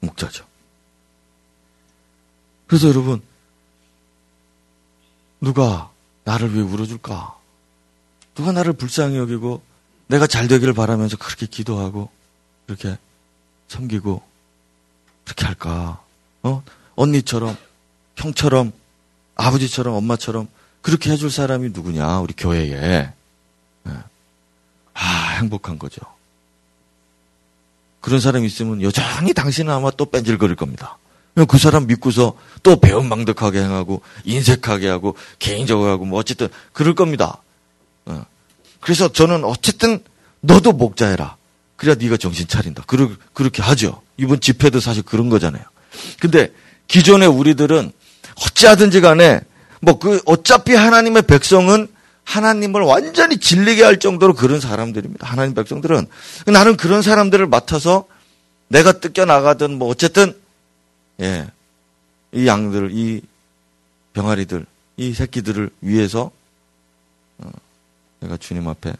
목자죠. 0.00 0.44
그래서 2.66 2.88
여러분, 2.88 3.22
누가 5.40 5.90
나를 6.24 6.52
위해 6.52 6.62
울어줄까? 6.62 7.37
누가 8.38 8.52
나를 8.52 8.72
불쌍히 8.72 9.16
여기고 9.16 9.62
내가 10.06 10.28
잘 10.28 10.46
되기를 10.46 10.72
바라면서 10.72 11.16
그렇게 11.16 11.44
기도하고 11.44 12.08
그렇게 12.66 12.96
섬기고 13.66 14.22
그렇게 15.24 15.44
할까? 15.44 16.00
어? 16.44 16.62
언니처럼 16.94 17.56
형처럼 18.14 18.70
아버지처럼 19.34 19.92
엄마처럼 19.92 20.46
그렇게 20.82 21.10
해줄 21.10 21.32
사람이 21.32 21.70
누구냐? 21.70 22.20
우리 22.20 22.32
교회에. 22.32 23.12
네. 23.82 23.92
아, 24.94 25.28
행복한 25.40 25.80
거죠. 25.80 26.00
그런 28.00 28.20
사람이 28.20 28.46
있으면 28.46 28.82
여전히 28.82 29.34
당신은 29.34 29.74
아마 29.74 29.90
또 29.90 30.04
뺀질거릴 30.04 30.54
겁니다. 30.54 30.96
그 31.48 31.58
사람 31.58 31.88
믿고서 31.88 32.38
또 32.62 32.76
배은망덕하게 32.78 33.60
행하고 33.60 34.00
인색하게 34.22 34.88
하고 34.88 35.16
개인적으로 35.40 35.90
하고 35.90 36.04
뭐 36.04 36.20
어쨌든 36.20 36.48
그럴 36.72 36.94
겁니다. 36.94 37.42
네. 38.78 38.80
그래서 38.80 39.12
저는 39.12 39.44
어쨌든 39.44 40.00
너도 40.40 40.72
목자해라. 40.72 41.36
그래야 41.76 41.94
네가 41.94 42.16
정신 42.16 42.46
차린다. 42.48 42.84
그렇게 43.32 43.62
하죠. 43.62 44.02
이번 44.16 44.40
집회도 44.40 44.80
사실 44.80 45.02
그런 45.02 45.28
거잖아요. 45.28 45.62
근데 46.20 46.52
기존의 46.88 47.28
우리들은 47.28 47.92
어찌하든지 48.46 49.00
간에 49.00 49.40
뭐 49.80 49.98
그 49.98 50.20
어차피 50.26 50.74
하나님의 50.74 51.22
백성은 51.22 51.88
하나님을 52.24 52.82
완전히 52.82 53.38
질리게 53.38 53.82
할 53.82 53.98
정도로 53.98 54.34
그런 54.34 54.60
사람들입니다. 54.60 55.26
하나님 55.26 55.54
백성들은 55.54 56.06
나는 56.46 56.76
그런 56.76 57.00
사람들을 57.00 57.46
맡아서 57.46 58.06
내가 58.68 58.92
뜯겨 59.00 59.24
나가든 59.24 59.78
뭐 59.78 59.88
어쨌든 59.88 60.34
예. 61.20 61.46
이 62.32 62.46
양들, 62.46 62.90
이 62.92 63.22
병아리들, 64.12 64.66
이 64.98 65.14
새끼들을 65.14 65.70
위해서 65.80 66.24
어, 66.26 66.30
내가 68.20 68.36
주님 68.36 68.68
앞에 68.68 68.94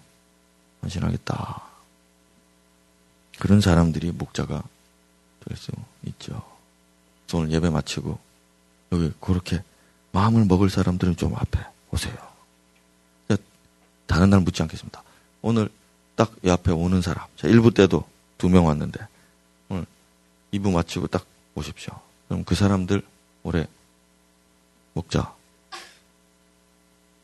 헌신하겠다. 0.83 1.63
그런 3.39 3.61
사람들이 3.61 4.13
목자가 4.13 4.63
될 5.45 5.57
수 5.57 5.73
있죠. 6.07 6.43
오늘 7.33 7.51
예배 7.53 7.71
마치고 7.71 8.19
여기 8.93 9.13
그렇게 9.21 9.63
마음을 10.13 10.45
먹을 10.45 10.71
사람들은 10.71 11.17
좀 11.17 11.35
앞에 11.37 11.61
오세요. 11.93 12.17
다른 14.07 14.31
날 14.31 14.41
묻지 14.41 14.63
않겠습니다. 14.63 15.03
오늘 15.43 15.69
딱 16.17 16.33
이 16.43 16.51
앞에 16.51 16.73
오는 16.73 17.03
사람. 17.03 17.27
자, 17.37 17.47
1부 17.47 17.75
때도 17.75 18.09
두 18.39 18.49
명 18.49 18.67
왔는데 18.67 18.99
오늘 19.69 19.85
2부 20.53 20.73
마치고 20.73 21.09
딱 21.09 21.27
오십시오. 21.55 21.93
그럼 22.27 22.43
그 22.45 22.55
사람들 22.55 23.03
올해 23.43 23.67
목자 24.95 25.35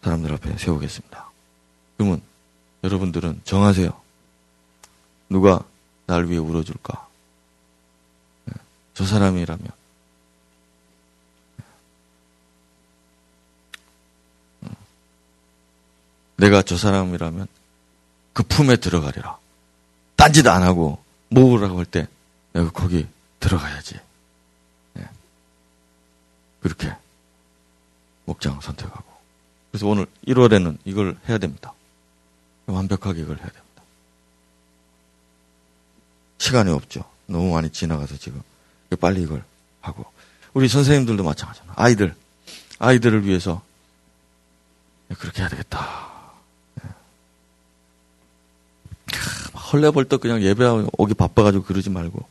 사람들 0.02 0.32
앞에 0.34 0.58
세우겠습니다. 0.58 1.30
그러면 1.96 2.20
여러분들은 2.82 3.42
정하세요. 3.44 3.90
누가 5.28 5.64
날 6.06 6.26
위해 6.28 6.38
울어줄까? 6.38 7.08
네, 8.46 8.54
저 8.94 9.04
사람이라면 9.06 9.70
내가 16.36 16.62
저 16.62 16.76
사람이라면 16.76 17.46
그 18.32 18.42
품에 18.42 18.76
들어가리라. 18.76 19.38
딴짓 20.16 20.46
안 20.46 20.62
하고 20.62 21.02
모으라고 21.28 21.78
할 21.78 21.86
때 21.86 22.08
내가 22.52 22.70
거기 22.70 23.06
들어가야지. 23.40 23.98
네. 24.94 25.08
그렇게 26.60 26.92
목장 28.24 28.60
선택하고. 28.60 29.04
그래서 29.70 29.86
오늘 29.86 30.06
1월에는 30.26 30.78
이걸 30.84 31.16
해야 31.28 31.38
됩니다. 31.38 31.72
완벽하게 32.66 33.22
이걸 33.22 33.36
해야 33.36 33.46
됩니다. 33.46 33.82
시간이 36.38 36.70
없죠. 36.70 37.04
너무 37.26 37.52
많이 37.52 37.70
지나가서 37.70 38.16
지금 38.16 38.42
빨리 39.00 39.22
이걸 39.22 39.44
하고. 39.80 40.04
우리 40.52 40.68
선생님들도 40.68 41.24
마찬가지잖아. 41.24 41.72
아이들, 41.76 42.14
아이들을 42.78 43.26
위해서 43.26 43.62
그렇게 45.18 45.40
해야 45.42 45.48
되겠다. 45.48 46.14
헐레벌떡 49.72 50.20
그냥 50.20 50.42
예배 50.42 50.64
오기 50.98 51.14
바빠가지고 51.14 51.64
그러지 51.64 51.90
말고 51.90 52.24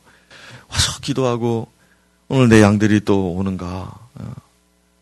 와서 0.68 1.00
기도하고 1.00 1.68
오늘 2.28 2.48
내 2.48 2.62
양들이 2.62 3.00
또 3.00 3.32
오는가 3.32 3.92
어. 4.14 4.34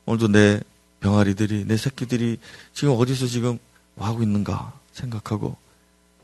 오늘도 0.07 0.29
내 0.29 0.61
병아리들이 1.01 1.67
내 1.67 1.77
새끼들이 1.77 2.39
지금 2.75 2.95
어디서 2.99 3.27
지금 3.27 3.59
뭐 3.95 4.07
하고 4.07 4.23
있는가 4.23 4.73
생각하고 4.93 5.57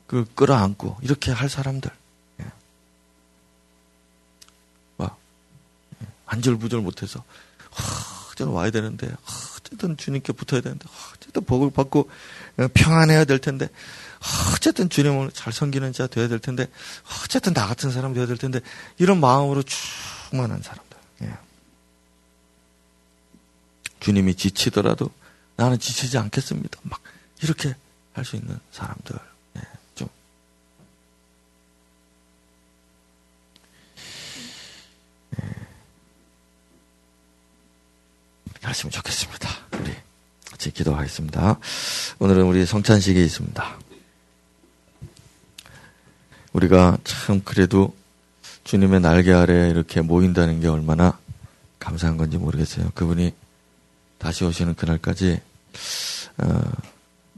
그 0.07 0.25
끌어안고 0.35 0.99
이렇게 1.03 1.31
할 1.31 1.49
사람들 1.49 1.91
예. 2.41 2.45
와 4.97 5.17
예. 6.03 6.07
안절부절 6.27 6.81
못해서 6.81 7.25
저는 8.37 8.53
와야 8.53 8.71
되는데 8.71 9.11
어쨌든 9.59 9.97
주님께 9.97 10.33
붙어야 10.33 10.61
되는데 10.61 10.87
어쨌든 11.13 11.45
복을 11.45 11.71
받고 11.71 12.09
어, 12.59 12.69
평안해야 12.73 13.25
될 13.25 13.39
텐데 13.39 13.69
어쨌든 14.55 14.89
주님을 14.89 15.33
잘 15.33 15.53
섬기는 15.53 15.93
자 15.93 16.07
되어야 16.07 16.29
될 16.29 16.39
텐데 16.39 16.67
어쨌든 17.23 17.53
나 17.53 17.67
같은 17.67 17.91
사람 17.91 18.15
되어야 18.15 18.27
될 18.27 18.37
텐데 18.37 18.61
이런 18.99 19.21
마음으로 19.21 19.63
충만한 19.63 20.63
사람들. 20.63 20.97
예. 21.23 21.39
주님이 24.01 24.35
지치더라도 24.35 25.11
나는 25.57 25.79
지치지 25.79 26.19
않겠습니다. 26.19 26.79
막 26.83 27.01
이렇게 27.43 27.75
할 28.19 28.25
수 28.25 28.35
있는 28.37 28.59
사람들. 28.73 29.17
예. 29.57 29.61
좀 29.95 30.09
예. 35.41 35.45
하시면 38.63 38.91
좋겠습니다. 38.91 39.49
우리 39.81 39.95
같이 40.51 40.73
기도하겠습니다. 40.73 41.61
오늘은 42.19 42.43
우리 42.45 42.67
성찬식이 42.67 43.23
있습니다. 43.25 43.79
우리가 46.53 46.99
참 47.05 47.41
그래도 47.45 47.95
주님의 48.65 49.01
날개 49.01 49.33
아래 49.33 49.71
이렇게 49.71 50.01
모인다는 50.01 50.61
게 50.61 50.67
얼마나 50.67 51.19
감사한 51.79 52.17
건지 52.17 52.37
모르겠어요. 52.37 52.91
그분이 52.97 53.33
다시 54.19 54.45
오시는 54.45 54.75
그날까지 54.75 55.41
어, 56.39 56.61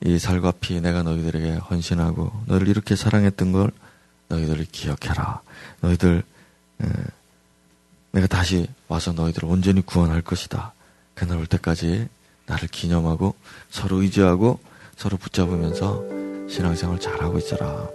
이 0.05 0.19
살과 0.19 0.53
피 0.61 0.81
내가 0.81 1.03
너희들에게 1.03 1.55
헌신하고 1.57 2.33
너희를 2.47 2.69
이렇게 2.69 2.97
사랑했던 2.97 3.53
걸 3.53 3.71
너희들이 4.29 4.67
기억해라. 4.67 5.43
너희들 5.81 6.23
에, 6.83 6.87
내가 8.13 8.27
다시 8.27 8.67
와서 8.89 9.13
너희들을 9.13 9.49
온전히 9.49 9.83
구원할 9.83 10.23
것이다. 10.23 10.73
그날 11.15 11.39
올 11.39 11.47
때까지 11.47 12.09
나를 12.47 12.69
기념하고 12.69 13.35
서로 13.69 14.03
의지하고 14.03 14.59
서로 14.97 15.17
붙잡으면서 15.17 16.03
신앙생활 16.49 16.99
잘하고 16.99 17.39
있어라. 17.39 17.89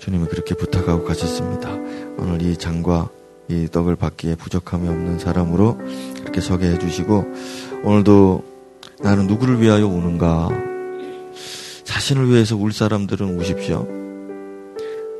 주님이 0.00 0.26
그렇게 0.26 0.54
부탁하고 0.54 1.04
가셨습니다. 1.04 1.70
오늘 2.18 2.42
이 2.42 2.56
장과 2.56 3.10
이 3.48 3.66
떡을 3.70 3.96
받기에 3.96 4.34
부족함이 4.34 4.88
없는 4.88 5.18
사람으로 5.18 5.78
이렇게 6.20 6.40
서게 6.40 6.66
해주시고 6.72 7.24
오늘도 7.84 8.44
나는 9.00 9.26
누구를 9.26 9.60
위하여 9.62 9.86
우는가? 9.86 10.67
자신을 12.08 12.30
위해서 12.30 12.56
울 12.56 12.72
사람들은 12.72 13.38
우십시오. 13.38 13.86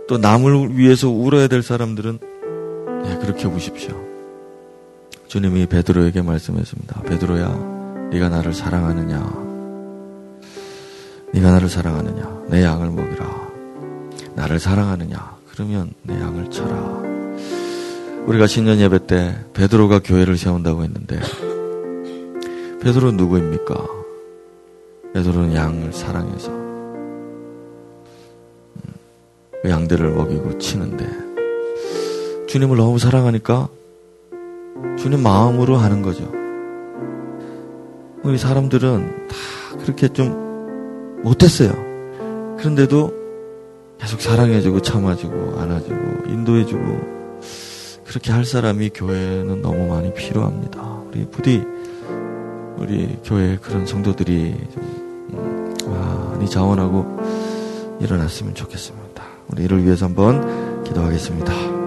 또 0.09 0.17
남을 0.17 0.79
위해서 0.79 1.11
울어야 1.11 1.47
될 1.47 1.63
사람들은 1.63 2.19
네, 3.03 3.19
그렇게 3.19 3.47
우십시오. 3.47 3.95
주님이 5.27 5.67
베드로에게 5.67 6.23
말씀했습니다. 6.23 7.03
베드로야, 7.03 8.09
네가 8.11 8.31
나를 8.31 8.55
사랑하느냐? 8.55 9.19
네가 11.35 11.51
나를 11.51 11.69
사랑하느냐? 11.69 12.45
내 12.49 12.63
양을 12.63 12.91
먹이라. 12.91 13.49
나를 14.35 14.59
사랑하느냐? 14.59 15.37
그러면 15.53 15.93
내 16.03 16.15
양을 16.15 16.51
쳐라. 16.51 17.03
우리가 18.27 18.47
신년 18.47 18.79
예배 18.79 19.07
때 19.07 19.37
베드로가 19.53 20.01
교회를 20.01 20.39
세운다고 20.39 20.85
했는데 20.85 21.21
베드로는 22.81 23.17
누구입니까? 23.19 23.87
베드로는 25.13 25.55
양을 25.55 25.93
사랑해서 25.93 26.58
양들을 29.65 30.11
먹이고 30.11 30.59
치는데 30.59 31.07
주님을 32.49 32.77
너무 32.77 32.99
사랑하니까 32.99 33.69
주님 34.99 35.23
마음으로 35.23 35.77
하는 35.77 36.03
거죠. 36.03 36.31
우리 38.23 38.39
사람들은 38.39 39.29
다 39.29 39.37
그렇게 39.81 40.09
좀 40.09 41.21
못했어요. 41.23 41.73
그런데도 42.59 43.13
계속 43.99 44.21
사랑해주고 44.21 44.83
참아주고 44.83 45.61
안아주고 45.61 46.31
인도해주고 46.31 47.19
그렇게 48.05 48.33
할 48.33 48.45
사람이 48.45 48.91
교회는 48.95 49.61
너무 49.61 49.89
많이 49.89 50.13
필요합니다. 50.15 51.03
우리 51.09 51.27
부디 51.27 51.63
우리 52.77 53.19
교회 53.25 53.59
그런 53.61 53.87
성도들이 53.87 54.55
좀 54.73 55.75
많이 55.87 56.49
자원하고 56.49 57.19
일어났으면 58.01 58.55
좋겠습니다. 58.55 58.98
우리 59.51 59.65
이를 59.65 59.85
위해서 59.85 60.07
한번 60.07 60.85
기도하겠습니다. 60.85 61.78